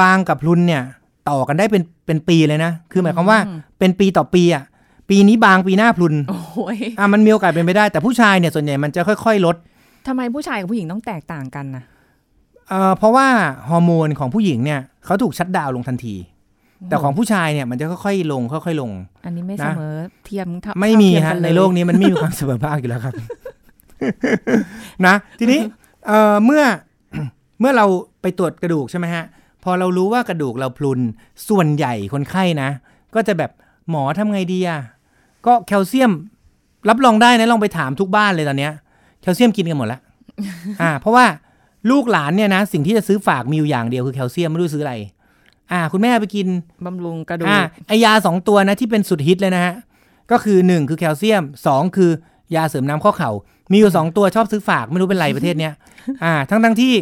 [0.00, 0.82] บางกับพลุนเนี่ย
[1.30, 3.38] ต่อกันได้เป็นเป็นปีเลยนะ คือหมายความว่า
[3.78, 4.64] เป็นปีต่อปีอะ
[5.10, 6.38] ปีนี้บางปีหน้าพลุนโอ้
[6.76, 9.56] ยอะมันมีโอกาสเป็นไปได้แต่ผู้ชายเนี่ยส่วนใหญ่มันจะค่อยๆลด
[10.06, 11.84] ทำไมผู้ชายกับผู้หญิงต้องแตกต่างกันนะ
[12.68, 13.26] เอ่อเพราะว่า
[13.68, 16.16] ฮอร์โมนของผู้หญิงเนี่ยเขาถูกชัดดาวน์ลงทันที
[16.88, 18.90] แต่ของผู้ชายเนี่ยมันจะค่อยๆลงค่อยๆลง
[19.24, 19.94] อันนี้ไม่นะเสมอ
[20.24, 23.14] เทียมเท่าไม่มีเท่าเทียฮะกัในเยโลกนี้มันไม่มีความเสมอภาคอยู่แล้วครับ
[25.06, 25.60] นะ ทีนี้
[26.06, 26.62] เอ่อเมื่อ
[27.60, 27.86] เมื่อเรา
[28.22, 29.24] ไปตรวจกระดูกใช่ไหมฮะ
[29.64, 31.00] พอเรารู้ว่ากระดูกเราพรุน
[31.48, 32.70] ส่วนใหญ่คนไข้นะ
[33.14, 33.50] ก็จะแบบ
[33.90, 34.80] หมอทำไงดีอะ
[35.48, 36.12] ก็แคลเซียม
[36.88, 38.72] รับรองได้นะลองไปถามทุกบ้านเลยตอนเนี้ย
[39.22, 40.00] แคลเซียมกินกันหมดแล้ว
[40.82, 41.24] อ่า เพราะว่า
[41.90, 44.94] ลูกหลานเนี่ยนะสิ่งที่จะซื้อฝากมีอยู่อย่างเดียวคือแคลเซียมไม่รู้ซื้ออะไร
[45.72, 46.46] อ่า คุณแม่ไปกิน
[46.84, 49.74] บำรุงกระดูกอ่าไอยาสองตัวนะที่เป็นสุดฮิตเลยนะฮะ
[50.30, 52.10] ก็คือหนึ่งคือแคลเซียมสองคือ
[52.54, 53.30] ยาเสริมน้ำข้อเข่า
[53.72, 55.72] มีอยู่สองตัวชอบซื้อฝากไม่รู้เป็นไรประเทศเนี้ย
[56.24, 56.92] อ่า ทั้งทั้งๆที่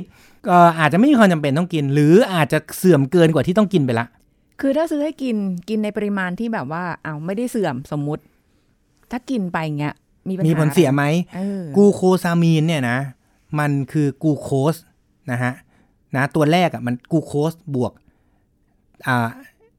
[0.48, 4.06] เอ่ออาจจะไม่มีความจำเป็นต้องกิน หรืออาจจะเสื่อมเกินกว่าที่ต้องกินไปละ
[4.60, 5.36] คือถ้าซื้อให้กิน
[5.68, 8.22] กินในปริมาณที่แบบว่าเอาวไม่ได้เสื่อมสมมุติ
[9.10, 9.94] ถ้ากินไปเงี้ย
[10.28, 11.04] มีปัญหามีผลเสียไหม
[11.36, 12.98] เออกลูโคซามีนเนี่ยนะ
[13.58, 14.74] มันคือกลูโคส
[15.30, 15.52] นะฮะ
[16.16, 17.92] นะตัวแรกอะมันกลูโคสบวก
[19.06, 19.28] อ่า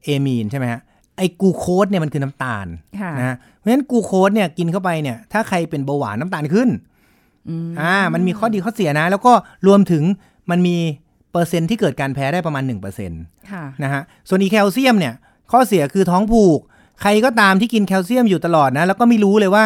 [0.04, 0.80] เอมีนใช่ไหมฮะ
[1.16, 2.66] ไอ้กลูโคสเนี่ยมันคือน้ำตาล
[3.00, 6.68] ค่ะนะฮะเพราะฉะนั้นกลูโคสเนี่ยกินเข้าไปเนี่ย ถ้าใครเป็นเบาหวานน้ำตาลขึ้น
[7.48, 9.32] อืมอ่า มันมีข้อดีข้อเสียนะ แล้วก็
[9.66, 10.02] รวมถึง
[10.50, 10.76] มันมี
[11.32, 12.70] เปอร์เซ็นต์ที่เกิดการแพ้ได้ประมาณ1%
[13.10, 13.12] น
[13.50, 15.14] ค่ะะฮะส่วนอีแคลเซียมเนี่ย
[15.52, 16.60] ข้อเสียคือท้องผูก
[17.00, 19.64] ใครก็ตามที่กินแคลเซียมอยู่ตลอดนะ แล้วก็ไม่รู้เลยว่า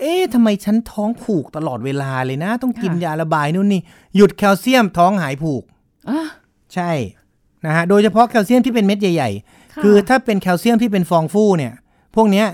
[0.00, 3.82] เอ๊ะทำไมฉันท้องผูกตลอดเวลาเลยนะ ต้องกินค่ะยาระบายนู่นนี่
[4.16, 5.62] หยุดแคลเซียมท้องหายผูก
[6.08, 6.26] อะ
[6.74, 6.90] ใช่
[7.66, 11.72] นะฮะโดยเฉพาะแคลเซียมที่เป็นเม็ดใหญ่ะๆคือถ้าเป็นแคลเซียมที่เป็นฟองฟูเนี่ย
[12.16, 12.46] พวกเนี้ย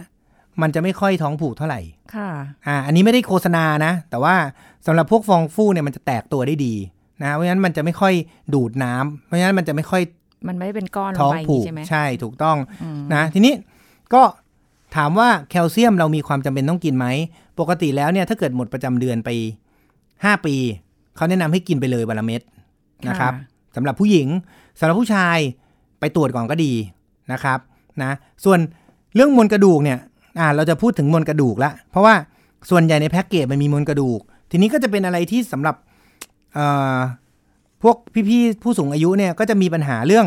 [0.62, 1.81] มันจะไม่ค่อยท้องผูกเท่าไหร่
[2.14, 2.29] ค่ะ
[2.66, 4.35] อ่า อันนี้ไม่ได้โฆษณานะ แต่ว่า
[4.87, 6.75] สำหรับพวกฟองฟูเนี่ยมันจะแตกตัวได้ดี
[7.22, 8.14] นะ เพราะฉะนั้นมันจะไม่ค่อย
[8.55, 10.03] ดูดน้ำเพราะฉะนั้นมันจะไม่ค่อย
[10.48, 13.53] มันไม่ได้เป็นก้อนลท้องไปย่าผูกใช่ไหมใช่ ถูกต้องอืมนะ ทีนี้
[14.14, 14.22] ก็
[14.96, 17.07] ถามว่าแคลเซียมเรามีความจำเป็นต้องกินไหม
[17.59, 19.29] ปกติแล้วเนี่ยถ้าเกิดหมดประจำเดือนไป
[19.87, 20.55] 5 ปี
[21.16, 22.40] เขาแนะนำให้กินไปเลยวันละเม็ด
[23.09, 24.29] นะครับะสำหรับผู้หญิง
[24.79, 25.38] สำหรับผู้ชาย
[26.01, 26.72] ไปตรวจก่อนก็ดี
[27.33, 27.59] นะครับ
[28.03, 28.12] นะ
[28.44, 28.59] ส่วน
[29.14, 29.98] เรื่องมวลกระดูกเนี่ย
[30.38, 32.14] อ่าเราจะพูดถึงมวลกระดูกละเพราะว่า
[32.70, 34.20] ส่วนใหญ่ในแพ็กเกจมันมีมวลกระดูก
[34.51, 35.77] ทีนี้ก็จะเป็นอะไรที่สำหรับ
[36.55, 36.98] เอ่อ
[37.83, 37.96] พวก
[38.29, 40.27] พี่ๆผู้สูงอายุเนี่ยก็จะมีปัญหาเรื่อง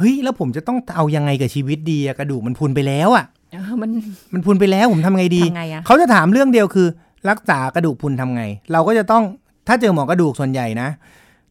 [0.00, 3.90] เฮ้ยแล้วผมจะต้องเอายังไงกับชีวิตดีอะกระดูกมันพุนไปแล้วอะเออมัน
[4.32, 6.88] มันพุนไปแล้วผมทำไงดีทำไงอะเขาจะถามเรื่องเดียวคือ
[7.30, 9.24] รักษากระดูกพรุนทำไง เราก็จะต้อง
[9.68, 10.88] ถ้าเจอหมอกระดูกส่วนใหญ่นะ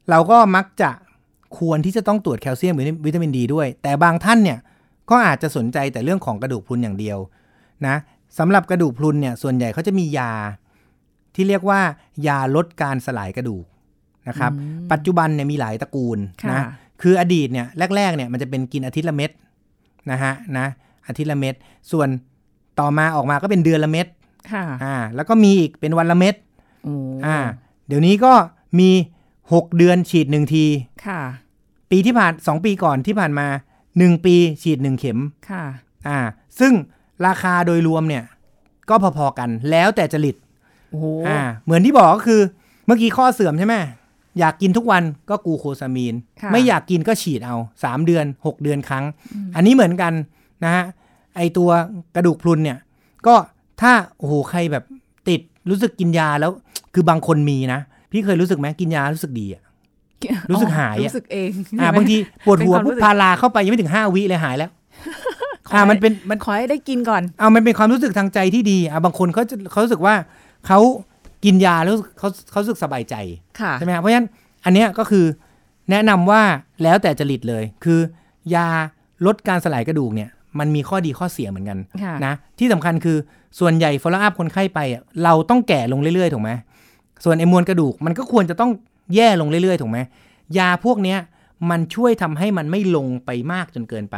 [0.10, 0.90] เราก็มักจะ
[1.58, 4.60] ควรที่จะต้องตรวจแคลเซียมหรือวิตามินดีด้วย แต่บางท่านเนี่ย
[5.10, 7.18] ก็อาจจะสนใจแต่เรื่องของกระดูกพรุนอย่างเดียว
[7.88, 7.96] นะ
[8.40, 10.32] สำหรับกระดูกพรุนเนี่ยส่วนใหญ่เขาจะมียา
[11.36, 11.80] ที่เรียกว่า
[12.28, 13.66] ยาลดการสลายกระดูก
[14.30, 14.52] นะครับ
[14.92, 16.64] ปัจจุบันเนี่ยมีหลายตระกูลค่ะนะ
[17.02, 19.32] คืออดีตเนี่ยแรกๆเนี่ยมันจะเป็นกินอาทิตย์ละเม็ด
[20.12, 20.68] นะฮะนะ
[21.08, 21.56] อาทิตย์ละเม็ด
[21.92, 22.08] ส่วน
[22.80, 24.08] ต่อมาออกมาก็เป็นเดือนละเม็ด
[24.52, 26.36] ค่ะอ่า แล้วก็มีอีกเป็นวันละเม็ด
[26.84, 26.94] โอ้
[27.26, 27.38] อ่า
[27.88, 28.34] เดี๋ยวนี้ก็
[28.80, 28.90] มี
[29.40, 30.66] 6เดือนฉีด1ที
[31.06, 31.22] ค่ะ
[31.92, 33.48] ปีที่ผ่าน2ปีก่อนที่ผ่านมา
[33.88, 35.64] 1ปีฉีด1เข็มค่ะ
[36.08, 36.20] อ่า
[36.60, 36.74] ซึ่ง
[37.26, 38.24] ราคาโดยรวมเนี่ย
[38.90, 40.36] ก็พอๆกันแล้วแต่จริต
[40.92, 42.42] โอ้โหอ่า เหมือนที่บอกก็คือ
[42.86, 43.76] เมื่อกี้ข้อเสื่อมใช่ไหม
[44.40, 49.06] อยากกินทุกวันก็กลูโคซามีนค่ะไม่อยากกินก็ฉีดเอา 3 เดือน 6 เดือนครั้ง
[49.56, 50.14] อันนี้เหมือนกัน
[50.64, 50.84] นะฮะ
[51.36, 51.70] ไอตัว
[52.16, 52.78] กระดูกพรุนเนี่ย
[53.28, 53.36] ก็
[53.82, 54.84] ถ้าโอ้โหใครแบบ
[55.30, 56.52] ติดรู้สึกกินยาแล้ว
[56.94, 57.80] คือบางคนมีนะ
[58.12, 59.64] พี่เคยรู้สึกไหมกินยารู้สึกดีอะ
[60.52, 64.72] รู้สึกหายอะรู้สึกเองอ่าใช่ไหมบางทีปวดหัวเป็นความรู้ปุ๊บสึกพาราเข้าไปยังไม่ถึง5วิเลยหายแล้ว
[65.68, 70.16] ขออ่าให้มันเป็นมันขอให้ได้กินก่อนเอามันเป็นความรู้สึกทางใจที่ดีอะบางคนเขาจะเขารู้สึกว่า
[70.68, 70.80] เขา
[71.44, 73.16] กินยาแล้วเขาเขารู้สึกสบายใจ
[73.60, 74.28] ค่ะใช่ไหมครับเพราะฉะนั้น
[74.66, 75.26] อันเนี้ยก็คือ
[75.92, 76.42] แนะนำว่า
[76.84, 78.00] แล้วแต่จริตเลย คือ
[78.56, 78.68] ยา
[79.26, 83.18] ลดการสลายกระดูกเนี่ยมันมีข้อดีข้อเสียเหมือนกันค่ะนะที่สำคัญคือ
[83.60, 86.52] ส่วนใหญ่ follow up คนไข้ไปอะเราต้องแก่ลงเรื่อยๆถูกไหม
[87.24, 88.72] ส่วนไอ้มวลกระดูกมันก็ควรจะต้อง
[89.16, 90.00] แย่ลงเรื่อยๆถูกไหม
[90.58, 91.20] ยาพวกเนี้ย
[91.70, 94.18] มันช่วยทำให้มันไม่ลงไปมากจนเกินไป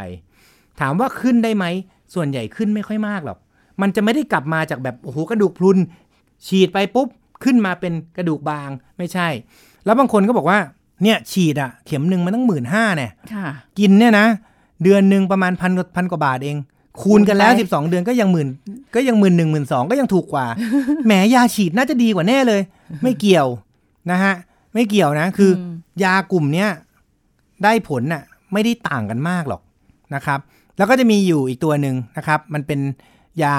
[0.79, 1.65] ถามว่าขึ้นได้ไหม
[2.13, 3.37] ส่วนใหญ่ขึ้นไม่ค่อยมากหรอก
[3.81, 5.77] มันจะไม่ได้กลับมาจากแบบโอ้โหกระดูกพรุน
[6.47, 7.07] ฉีดไปปุ๊บ
[7.43, 9.27] ขึ้นมาเป็นกระดูกบางไม่ใช่
[9.85, 10.59] แล้วบางคนก็บอกว่า
[11.03, 13.47] เนี่ยฉีดอะเข็มหนึ่งมันตั้งหมื่นห้าเนี่ยค่ะ
[13.79, 14.27] กินเนี่ยนะ
[14.83, 16.57] เดือนหนึ่งประมาณพันพันกว่าบาทเอง
[17.01, 18.47] คูณกันแล้วคูณไปสิบสองเดือนก็ยังหมื่น
[18.95, 20.45] ก็ยังหมื่นหนึ่งหมื่นสองก็ยังถูกกว่า
[21.05, 22.61] แหมยาฉีดน่าจะดีกว่าแน่เลย
[23.03, 23.47] ไม่เกี่ยว
[24.11, 24.33] นะฮะ
[24.73, 26.69] ไม่เกี่ยวนะ คืออมยากลุ่มเนี้ย
[27.63, 28.23] ได้ผลน่ะ
[28.53, 29.61] ไม่ได้ต่างกันมากหรอก
[30.15, 30.39] นะครับ
[30.77, 32.79] แล้วก็จะมีอยู่อีกตัวหนึ่งนะครับ มันเป็น
[33.43, 33.55] ยา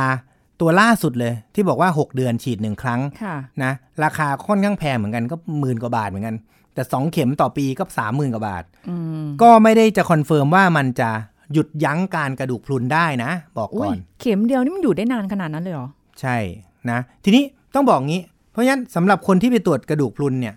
[0.63, 3.73] ตัวล่าสุดเลย ที่บอกว่า 6 เดือนฉีดหนึ่งครั้งค่ะนะ
[4.05, 6.37] ราคาค่อนข้างแพงเหมือนกันก็หมื่นกว่าบาทเหมือนกัน
[6.75, 11.11] แต่ 2 เข็มต่อปีก็สามหมื่นกว่าบาทอืมก็ไม่ได้จะ confirm ว่ามันจะ
[11.53, 15.89] หยุดยั้งการกระดูกพรุนได้นะ บอกอุ้ก่ยอนเข็มเดียวนี่มันอยู่ได้นานขนาดนั้นเลยเหรอ
[16.21, 16.37] ใช่
[16.91, 17.45] นะ ทีนี้
[17.75, 18.23] ต้องบอกงี้
[18.53, 20.55] เพราะฉะนั้นสำหรับคนที่ไปตรวจกระดูกพรุนเนี่ย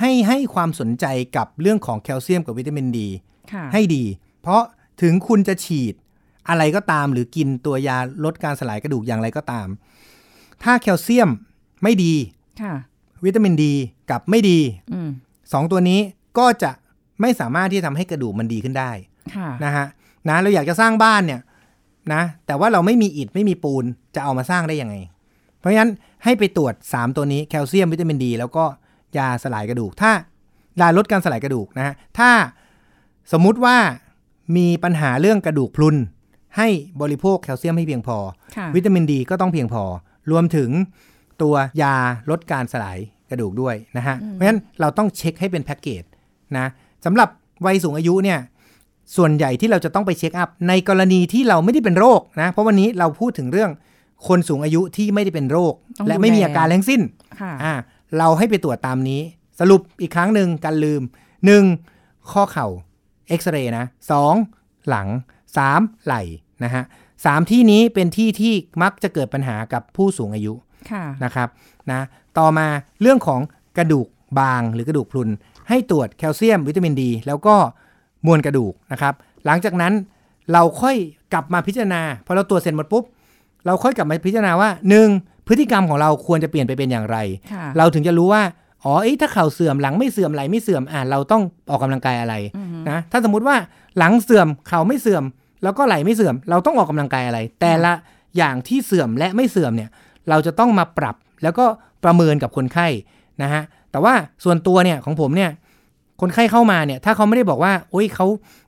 [0.00, 1.06] ให้ให้ความสนใจ
[1.36, 3.08] กับเรื่องของแคลเซียมกับวิตามินดี
[3.52, 4.04] ค่ะให้ดี
[4.42, 4.62] เพราะ
[5.02, 5.94] ถึงคุณจะฉีด
[6.50, 9.68] อะไรก็ตาม หรือกินตัวยาลดการสลายกระดูกอย่างไรก็ตาม
[10.62, 11.30] ถ้าแคลเซียม
[11.82, 12.14] ไม่ดี
[12.62, 12.74] ค่ะ
[13.24, 13.74] วิตามินดี
[14.10, 14.58] กับไม่ดี
[14.92, 15.10] อืม
[15.52, 16.00] สองตัวนี้
[16.38, 16.70] ก็จะ
[17.20, 18.90] ไม่สามารถที่จะทำให้กระดูกมันดีขึ้นได้
[19.36, 19.86] ค่ะนะฮะ
[20.28, 21.40] นะเราอยากจะสร้างบ้านเนี่ย
[22.14, 23.84] นะ แต่ว่าเราไม่มีอิฐไม่มีปูน
[24.14, 24.94] จะเอามาสร้างได้ยังไง
[25.58, 25.90] เพราะฉะนั้น
[26.24, 28.64] ให้ไปตรวจ 3 ตัวนี้แคลเซียมวิตามินดี แล้วก็
[29.18, 30.12] ยาสลายกระดูก ถ้า
[30.80, 32.30] ยาลดการสลายกระดูกนะฮะถ้า
[33.32, 33.76] สมมุติว่า
[34.56, 35.96] มีปัญหาเรื่องกระดูกพรุน
[36.58, 36.68] ให้
[37.00, 38.18] บริโภคแคลเซียมให้เพียงพอ
[38.56, 39.84] ค่ะวิตามินดีก็ต้องเพียงพอ
[40.30, 40.70] รวมถึง
[41.42, 41.94] ตัวยา
[42.30, 42.98] ลดการสลาย
[43.30, 46.02] กระดูกด้วยนะฮะ เพราะฉะนั้นเราต้องเช็คให้เป็นแพ็กเกจ
[46.56, 46.66] นะ
[47.04, 47.28] สำหรับ
[47.66, 48.38] วัยสูงอายุเนี่ย
[49.16, 53.70] ส่วนใหญ่ที่เราจะต้องไปเช็คอัพในกรณีที่เราไม่ได้เป็นโรคนะเพราะวันนี้เราพูดถึงเรื่อง
[54.28, 57.00] คนสูงอายุที่ไม่ได้เป็นโรคต้องและดูไม่มีแลอาการทั้งสิ้น
[57.40, 57.72] ค่ะอ่า
[58.18, 59.20] เราให้ไปตรวจตามนี้
[59.60, 61.02] สรุปอีกครั้งหนึ่งการลืม
[61.66, 62.30] 1.
[62.30, 62.66] ข้อเข่า
[63.28, 63.84] เอ็กซเรย์นะ
[64.36, 64.88] 2.
[64.88, 65.08] หลัง
[65.56, 66.04] 3.
[66.06, 66.22] ไหล่
[66.64, 66.82] นะฮะ
[67.24, 70.52] สามที่นี้เป็นที่ที่มักจะเกิดปัญหากับผู้สูงอายุ
[70.90, 71.48] ค่ะนะครับ
[71.90, 72.00] นะ
[72.38, 72.66] ต่อมา
[73.02, 73.40] เรื่องของ
[73.78, 74.06] กระดูก
[74.40, 75.28] บางหรือกระดูกพรุน
[75.68, 77.56] ให้ตรวจแคลเซียมวิตามินดี แล้วก็
[78.26, 79.14] มวลกระดูกนะครับ
[79.46, 79.92] หลังจากนั้น
[80.52, 80.96] เราค่อย
[81.32, 83.04] กลับมาพิจารณาพอเราตรวจเสร็จหมดปุ๊บ
[83.66, 84.70] เราค่อยกลับมาพิจารณาว่า
[85.08, 85.46] 1.
[85.46, 87.18] พฤติกรรมของเราควรจะเปลี่ยนไปเป็นอย่างไร
[87.52, 88.42] ค่ะเราถึงจะรู้ว่า
[88.84, 93.56] อ๋อเอ้ยถ้าเข่าเสื่อมหลังไม่เสื่อมไหลไม่เสื่อมอ่าเราต้องออกกำลังกายอะไรอือฮึนะถ้าสมมุติว่า
[93.98, 95.24] หลังเสื่อมเข่าไม่เสื่อม
[95.62, 97.92] แล้วก็ไหลไม่เสื่อม เราต้องออกกำลังกายอะไร แต่ละ
[98.36, 99.90] อย่างที่เสื่อมและไม่เสื่อมเนี่ย
[100.28, 101.64] เราจะต้องมาปรับแล้วก็
[102.04, 102.86] ประเมินกับคนไข้
[103.42, 105.50] นะฮะแต่ว่าส่วนตัวเนี่ยของผมเนี่ย
[106.20, 108.26] คนไข้เข้ามาเนี่ยถ้าเขาไม่ได้บอกว่าโอ้ยเขา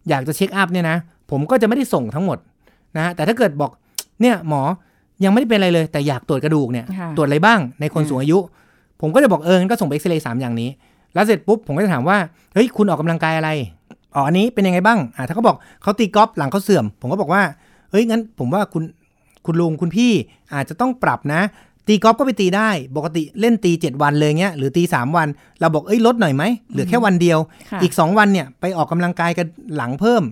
[0.08, 0.96] อยากจะเช็คอัพเนี่ยนะ
[1.30, 2.38] ผมก็จะไม่ได้ส่งทั้งหมด
[2.96, 3.70] นะฮะแต่ถ้าเกิดบอก
[4.20, 4.62] เนี่ยหมอ
[5.24, 8.38] ยังไม่ได้เป็นอะไรเลย แต่อยากตรวจกระดูกเนี่ยค่ะตรวจอะไรบ้างในคนอืมสูงอายุ
[9.00, 10.70] ผมก็จะบอกเอองั้นก็ส่งไปเอ็กซเรย์สามอย่างนี้
[11.14, 12.18] แล้วเสร็จปุ๊บผมก็จะถามว่า
[12.54, 13.50] เฮ้ยคุณออกกำลังกายอะไร
[14.14, 17.42] อ๋ออันนี้เป็นยังไงบ้างอ่าถ้าเขาบอกเขาตีกอล์ฟหลังเขาเสื่อม ผมก็บอกว่า
[17.90, 18.82] เฮ้ยงั้นผมว่าคุณ
[19.46, 20.12] คุณลุงคุณพี่
[20.54, 21.42] อาจจะต้องปรับนะ
[21.86, 25.28] ตีกอล์ฟก็ไปตีได้ ปกติเล่นตี 7 วันเลยเงี้ยหรือตี 3 วัน
[25.60, 27.38] เราบอกเอ้ยลดหน่อยไหมเหลือแค่วันเดียว
[27.70, 29.46] ค่ะอีก 2 วันเนี่ยไปออกกำลังกายกัน
[29.76, 30.22] หลังเพิ่ม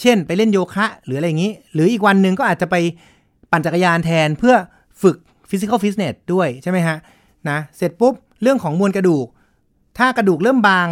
[0.00, 2.76] เช่น ไปเล่นโยคะหรืออะไรอย่างนี้ หรืออีกวันหนึ่งก็อาจจะไป
[3.50, 4.54] ปั่นจักรยานแทนเพื่อ
[5.02, 5.16] ฝึก
[5.48, 6.96] physical fitness ด้วยใช่ไหมฮะ
[7.48, 9.26] นะเสร็จปุ๊บเรื่องของมวลกระดูก
[9.98, 10.86] ถ้ากระดูกเริ่มบาง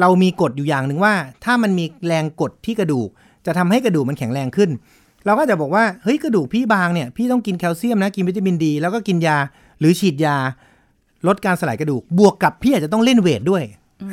[0.00, 3.08] เรามีกฎอยู่อย่างหนึ่งว่า ถ้ามันมีแรงกดที่กระดูก
[3.46, 4.70] จะทำให้กระดูกมันแข็งแรงขึ้น
[5.26, 9.36] เราก็จะบอกว่าเฮ้ยกระดูกพี่บางเนี่ยพี่ต้องกินแคลเซียมนะกินวิตามินดี แล้วก็กินยา
[9.80, 10.36] หรือฉีดยา
[11.26, 13.62] ลดการสลายกระดูก บวกกับพี่อาจจะต้องเล่นเวทด้วย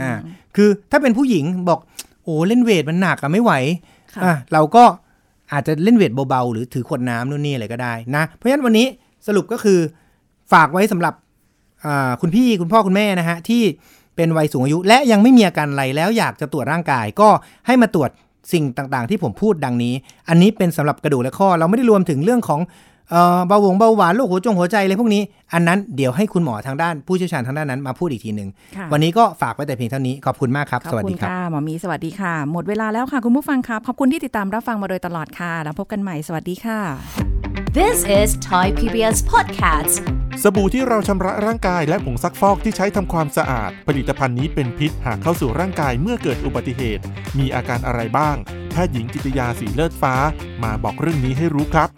[0.01, 0.11] อ่า
[0.55, 1.79] คือถ้าเป็นผู้หญิงบอก
[2.23, 3.53] โอ้เล่นเวทมันหนักอะไม่ไหว
[4.15, 4.83] ค่ะอะเราก็
[5.53, 8.87] อาจจะเล่นเวทเบาๆหรือถือขวดน้ำนู่นนี่อะไรก็ได้นะ เพราะฉะนั้นวันนี้
[9.27, 9.79] สรุปก็คือ
[10.51, 11.13] ฝากไว้สำหรับ
[11.85, 13.63] อ่าคุณพี่คุณพ่อคุณแม่นะฮะที่
[14.15, 17.29] เป็นวัยสูงอายุ และยังไม่มีอาการอะไรแล้วอยากจะตรวจร่างกายก็
[17.67, 18.09] ให้มาตรวจ
[18.53, 19.93] สิ่งต่างๆ ที่ผมพูดดังนี้
[20.29, 22.61] อันนี้เป็นสำหรับกระดูกและข้อ เราไม่ได้รวมถึงเรื่องของ
[23.11, 25.21] เอ่อเบาหวงเบาหวานโรคหัวจงหัวใจอะไรพวกนี้
[25.53, 39.95] อันนั้นเดี๋ยวให้คุณหมอทางด้านผู้เชี่ยวชาญทางด้านนั้นมาพูดอีกทีหนึ่งค่ะวันนี้ก็ฝากไว้แต่เพียงเท่านี้ ขอบคุณมากครับขอบสวัสคุดีณครับค่ะหมอมีสวัสดีค่ะ หมดเวลาแล้วค่ะคุณผู้ฟังครับ ขอบคุณที่ติดตามรับฟังมาโดยตลอดค่ะ แล้วพบกันใหม่ สวัสดีค่ะ This is Thai PBS Podcast.
[40.43, 47.03] สบู่ที่เราชำระร่างกายและผงซักฟอกที่ใช้ทำความสะอาด ผลิตภัณฑ์นี้เป็นพิษหากเข้าสู่ร่างกายเมื่อเกิดอุบัติเหตุ
[47.39, 48.35] มีอาการอะไรบ้าง
[48.71, 50.15] แพทย์หญิงกิตยาสีเลิศฟ้า
[50.63, 51.89] มาบอกเรื่องนี้ให้รู้ครับ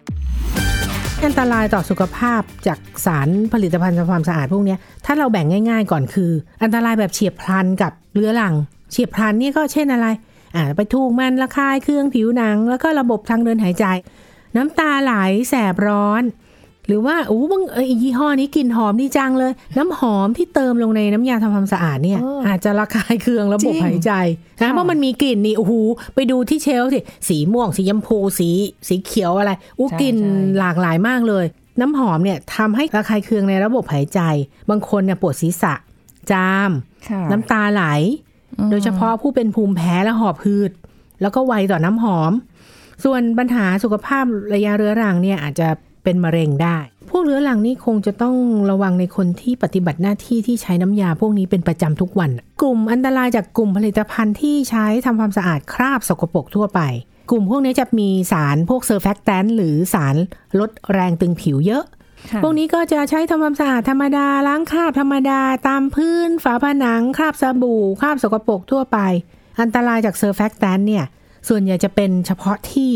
[1.26, 6.32] อันตรายต่อสุขภาพจากสารผลิตภัณฑ์ทำความสะอาดพวกเนี้ยถ้าเราแบ่งง่าย ๆ ก่อนคือ
[6.64, 8.54] อันตรายแบบเฉียบพลันกับเรื้อรัง
[8.92, 10.08] เฉียบพลันเนี่ยก็เช่นอะไร
[10.56, 13.86] อ่าไปถูกมันระคายเครื่องผิวหนัง แล้วก็ระบบทางเดินหายใจ
[14.56, 15.14] น้ำตาไหล
[15.50, 16.24] แสบร้อน
[16.88, 24.12] หรือว่าอู้บางเอออียี่ห้อนี้กลิ่นหอมดีจังเลย น้ำหอมที่เติมลงในน้ำยาทำความสะอาดเนี่ยเออออาจจะระคายเคืองระบบจริงหายใจ
[24.60, 25.74] นะค่ะเพราะมันมีกลิ่นนี่โอ้โห
[26.16, 28.50] ไปดูที่เชลฟ์สิสีม่วงสีชมพูสี
[28.88, 31.46] สีเขียวอะไรอู้ใช่กลิ่นใช่หลากหลายมากเลย
[31.82, 34.20] น้ำหอมเนี่ยทำให้ระคายเคืองในระบบหายใจ
[34.70, 35.74] บางคนเนี่ยปวดศีรษะ
[36.32, 36.72] จาม
[37.10, 37.84] ค่ะน้ำตาไหล
[38.72, 40.72] โดยเฉพาะผู้เป็นภูมิแพ้และหอบหืด
[41.22, 42.32] แล้วก็ไวต่อน้ำหอม
[43.04, 45.70] ส่วนปัญหาสุขภาพระยะเรื้อรังเนี่ยอาจจะ
[46.04, 46.78] เป็นมะเร็งได้
[47.12, 48.36] พวกเรื้อรังนี่คงจะต้อง
[48.72, 52.32] ระวังในคนที่ปฏิบัติหน้าที่ที่ใช้น้ำยาพวกนี้เป็นประจำทุกวัน
[52.62, 56.82] กลุ่มอันตรายจากกลุ่มผลิตภัณฑ์ที่ใช้ทำความสะอาดคราบสกปรกทั่วไป
[57.32, 60.16] กลุ่มพวกนี้จะมีสารพวกเซอร์แฟกแตนหรือสาร
[60.60, 61.84] ลดแรงตึงผิวเยอะ
[62.32, 68.98] ค่ะพวกนี้ก็จะใช้ทำความสะอาดธรรมดาล้างคราบธรรมดาตามพื้น ฝาผนัง คราบสบู่ คราบสกปรกทั่วไป
[69.62, 71.06] อันตรายจากเซอร์แฟกแตนเนี่ย
[71.48, 72.94] ส่วนใหญ่จะเป็นเฉพาะที่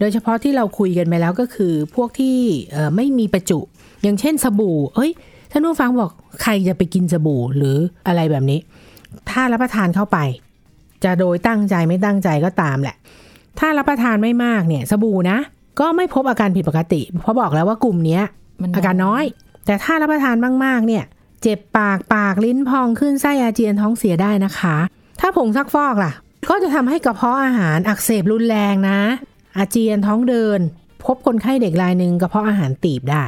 [0.00, 2.36] โดยเฉพาะที่เราคุยกันไปแล้วก็คือ พวกที่
[2.72, 3.58] เอ่อไม่มีประจุ
[4.02, 5.10] อย่างเช่นสบู่ เอ้ย
[5.50, 6.10] ท่านผู้ฟังบอก
[6.42, 8.60] ใครจะไปกินสบู่หรืออะไรแบบนี้
[9.30, 10.18] ถ้ารับประทานเข้าไป
[11.04, 12.96] จะโดยตั้งใจไม่ตั้งใจก็ตามแหละ
[13.58, 15.38] ถ้ารับประทานไม่มากเนี่ยสบู่นะ
[15.80, 18.22] ก็ไม่พบอาการผิดปกติ เพราะบอกแล้วว่ากลุ่มเนี้ย
[18.60, 19.24] มันอาการน้อย
[19.66, 21.04] แต่ถ้ารับประทานมากๆเนี่ย
[21.42, 24.76] เจ็บปากปากลิ้นพองขึ้นไส้อาเจียนท้องเสียได้นะคะ
[25.20, 26.12] ถ้าผงซักฟอกล่ะ
[26.50, 29.00] ก็จะทำให้กระเพาะอาหารอักเสบรุนแรงนะ
[29.56, 30.60] อาเจียนท้องเดิน
[31.04, 33.24] พบคนไข้เด็กรายหนึ่งกระเพาะอาหารตีบได้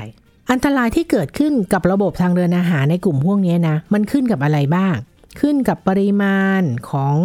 [0.51, 4.95] อันตรายที่เกิดขึ้นกับระบบทางเดินอาหารในกลุ่มพวกนี้นะ มันขึ้นกับอะไรบ้าง
[5.41, 7.17] ขึ้นกับปริมาณของ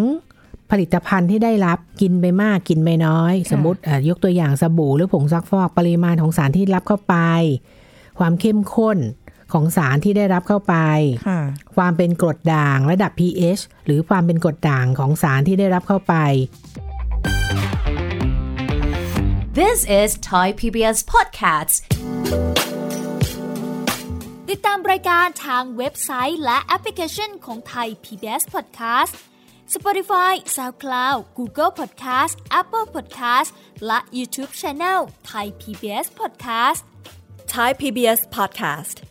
[0.71, 7.15] ผลิตภัณฑ์ที่ได้รับกินไปมากกินไปน้อย สมมติอะยกตัวอย่างสบู่หรือผงซักฟอกปริมาณของสารที่รับเข้าไป
[8.19, 8.97] ความเข้มข้น
[9.53, 10.75] ของสารที่ได้รับเข้าไป
[11.27, 11.41] ค่ะ
[11.75, 16.15] ความเป็นกรดด่างระดับ pH หรือความเป็นกรดด่างของสารที่ได้รับเข้าไป
[19.59, 21.75] This is Thai PBS Podcast.
[24.49, 29.13] ติดตามรายการทางเว็บไซต์และแอปพลิเคชันของไทย PBS Podcast
[29.75, 33.49] Spotify SoundCloud Google Podcast Apple Podcast
[33.85, 36.81] และ YouTube Channel ไทย PBS Podcast
[37.55, 39.10] Thai PBS podcast.